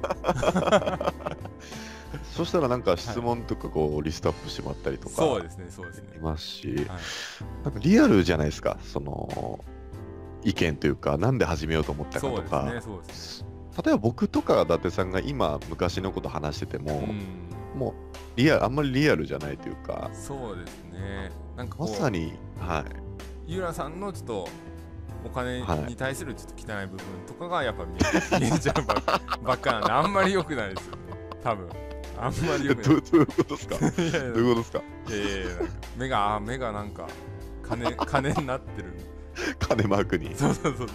[2.32, 6.16] そしたらなんか質問とかこうリストアップしてもらったりとか、そうですねそうですね。
[6.16, 6.86] いますし、はい。
[7.64, 9.64] なんかリアルじゃないですか、その
[10.42, 17.54] 意見というか、なんで始めようと思ったかとか、例えば僕とか伊達さんが今、昔のこと話してても、うん。
[17.78, 17.92] もう
[18.36, 21.30] リアル、あんまりリアルじゃないというか、そうですね。
[21.56, 22.84] なんかまさに、は
[23.46, 24.48] い、ゆらさんのちょっと
[25.24, 27.96] お金はいに対するちょっと汚い部分とかがやっぱ見
[28.46, 31.02] え ちゃうばばっかなんであんまり良くないですよね。
[31.42, 31.68] 多分
[32.18, 33.76] あんまり良くどなうどういうことですか？
[33.78, 34.82] どういうことですか？
[35.08, 35.46] いやいやいや
[35.96, 37.06] 目があ目がなんか
[37.68, 38.92] 金 金になってる
[39.58, 40.34] 金マークに。
[40.36, 40.88] そうそうそう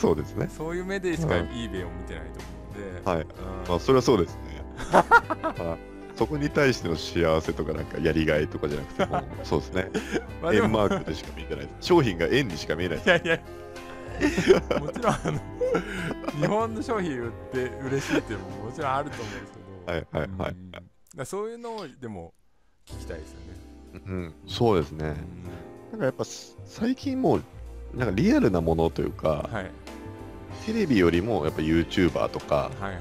[0.00, 0.48] そうですね。
[0.56, 3.20] そういう目でしかうん eBay を見てないと思うんで、はい。
[3.20, 3.26] うん
[3.68, 4.62] まあ、それはそうですね。
[4.92, 9.88] はいそこに対しての幸せとかなんかやりがいとかじゃなくても、そうですね。
[10.52, 11.68] 円マークでしか見てない。
[11.80, 13.02] 商品が円にしか見えないい。
[13.06, 13.38] やいや
[14.80, 15.40] もちろんあの
[16.40, 22.32] 日本の商品売って嬉しいっていうのももちろんあると思うんですけど、はいはいはいうんだそういうのをでも
[22.86, 23.46] 聞きたいですよね。
[24.06, 25.16] うん、そうですね。
[25.90, 27.42] なんかやっぱす最近もう、
[27.94, 29.70] なんかリアルなものというか、うんはい
[30.66, 33.00] テレビよりもやっぱ YouTuber とか、はいはい。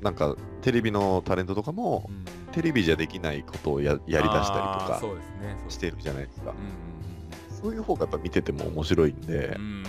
[0.00, 5.56] なんかテレビのタレントとかも、うんテレビじゃできないことをややりだしたりとかそうですね。
[5.62, 6.52] そうしてるじゃないですかう。
[6.52, 6.56] ん
[7.62, 9.84] そういう方がやっぱ見てても面白いんで、やっうん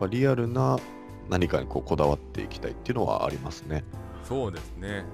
[0.00, 0.78] うリアルな
[1.30, 3.84] 何かにこうこだわっていきたいっていうのはありますね。
[4.24, 5.04] そうですね。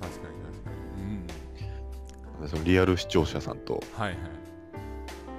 [0.00, 0.70] 確かに確か
[2.38, 2.42] に。
[2.42, 2.48] うん。
[2.48, 4.18] そのリアル視聴者さんとはいはい。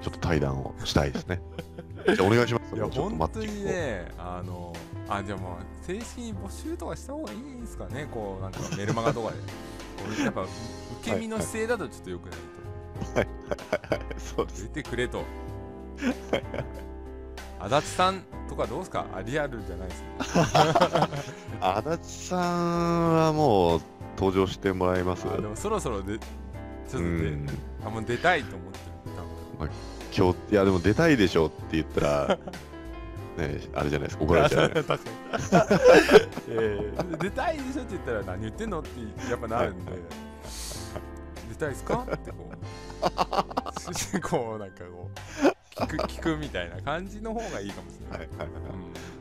[0.02, 1.42] ちょっと対談をしたいですね。
[2.14, 2.76] じゃあお願いします。
[2.76, 4.74] いや、本当にね、あの、
[5.08, 9.32] あ、じゃあもう、正式に募集とかした方がいいんですかね、こう、なんかメルマガとか
[10.18, 10.24] で。
[10.24, 10.50] やっぱ、受
[11.12, 12.38] け身の姿勢だとちょっと良くないと。
[12.38, 12.63] はいはい
[13.16, 13.28] はい
[13.90, 14.00] はい。
[14.18, 14.64] そうです。
[14.74, 15.24] 出てくれと。
[17.60, 19.06] 足立さんとかどうですか？
[19.16, 20.04] あリアルじゃないです
[20.44, 21.10] か。
[21.78, 23.82] 足立さんはもう
[24.18, 25.26] 登場してもらいます。
[25.28, 26.26] あでもそろそろで、ちょ
[26.88, 27.48] っとで、うん
[27.86, 28.78] あ、もう出たいと思って
[29.66, 29.72] る。
[30.16, 32.28] 今日いやでも出たいでしょって言ったら
[33.38, 35.00] ねあれじゃないですか怒られちゃう 確かに。
[36.50, 38.90] えー、出たいでしょって言ったら何言ってんのって
[39.32, 39.98] やっぱなるんで、出
[41.64, 42.06] たいですか？
[42.14, 42.56] ってこう、
[44.30, 45.10] こうなんかこ
[45.44, 45.48] う、
[45.82, 48.28] 聞く 聞くみたいな感じの方がいいかもしれない。
[48.28, 48.60] い、ははいはい。
[48.74, 48.80] うん。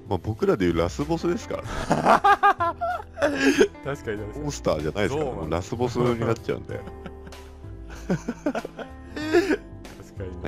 [0.09, 1.69] まあ僕らでいうラスボスですから、ね、
[3.85, 6.81] 確かにモンスターじゃないですから、ラスボスになっちゃうんで。
[8.09, 8.33] 確か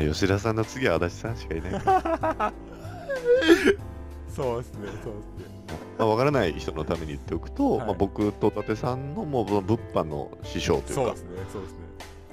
[0.00, 0.06] に。
[0.06, 1.92] ね吉田さんの次は足立さんしかいないか
[2.38, 2.52] ら。
[4.34, 5.54] そうですねそうですね。
[5.96, 7.86] まあ、わからない人のために言っておくと、はい。
[7.86, 10.94] まあ、僕と伊達さんのもう物販の師匠というか。
[10.94, 11.83] そうですねそうですね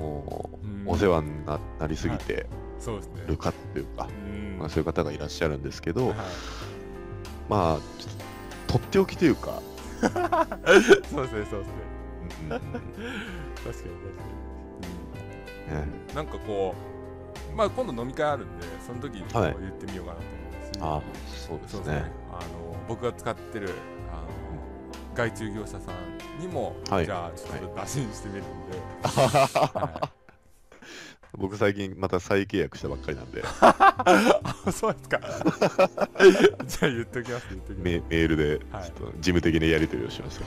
[0.02, 0.50] も
[0.86, 2.48] うお世話にななりすぎて
[2.80, 3.24] そうですね。
[3.28, 4.58] る方というか、うん。
[4.58, 6.18] まあ、そういう方がいらっしゃるんですけど、はい。
[7.48, 8.16] まあちょっ
[8.68, 9.62] ととっておきというか、
[10.02, 10.50] そうですね
[11.12, 11.66] そうですね。
[12.42, 12.94] うんうん確かに
[13.64, 13.88] 確か
[15.70, 15.88] に、ね。
[16.10, 16.74] うん、なんかこ
[17.54, 21.96] うまあ今度飲み会あるんでその時に言ってみようかなと思うし、ああそうですね。
[21.96, 22.12] ね。
[22.32, 23.70] あの僕が使ってる
[25.16, 27.06] 外注業者さんにも、はい。
[27.06, 30.10] じゃあちょっと打診してみるんで、は
[31.38, 33.44] 僕最近また再契約したばっかりなんで。
[34.72, 35.20] そうですか。
[36.68, 37.82] じゃあ言っときます言っときます。
[37.82, 38.86] メメールではい。
[38.86, 40.46] ちょっと事務的なやり取りをしますよ、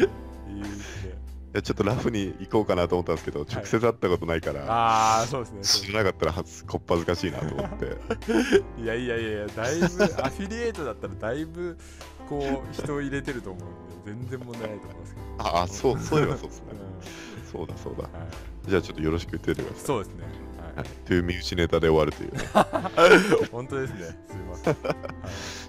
[0.00, 0.27] い い
[1.52, 5.58] やちょっとラフに行こうかなと思ったんですけど直接会ったことないから、ああそうですね。
[5.62, 7.86] そう知らなかったらはずこっぱずかしいなと思って。
[8.82, 11.78] いやいやいやいやだいぶアフィリエイトだったらだいぶ
[12.28, 15.26] こう人を入れてると思うんで全然問題ないと思いますけど。
[15.38, 16.64] ああそうそういえばそうですね。
[16.72, 17.50] うん。
[17.50, 18.02] そうだそうだ。
[18.02, 18.68] はい。
[18.68, 19.86] じゃあちょっとよろしく言っててください。
[19.86, 20.24] そうですね。
[20.76, 20.88] は、はい。
[21.06, 22.32] という身内ネタで終わるという
[23.50, 24.18] 本当ですね。
[24.28, 24.96] すいません、はい。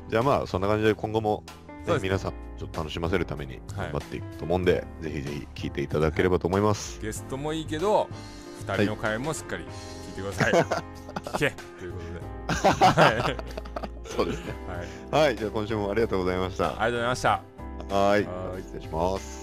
[0.11, 1.43] じゃあまあそんな感じで今後も、
[1.79, 2.09] ねそうですね。
[2.09, 3.91] 皆さんちょっと楽しませるためにはい。
[3.91, 8.09] 頑張っていくと思うんで、ぜひぜひ聞いていただければと思います、ゲストもいいけど
[8.67, 10.53] 2人の会もしっかり聞いてください、
[11.33, 11.51] 聞け。
[11.79, 12.69] ということで。
[12.85, 13.37] はい、はい、
[14.03, 14.53] そうですね。
[15.11, 15.35] はい、はい。
[15.35, 16.65] じゃあ今週もありがとうございました。
[16.65, 17.29] ありがとうございました。
[17.95, 18.23] はい。
[18.23, 18.61] はい。
[18.61, 19.38] 失礼します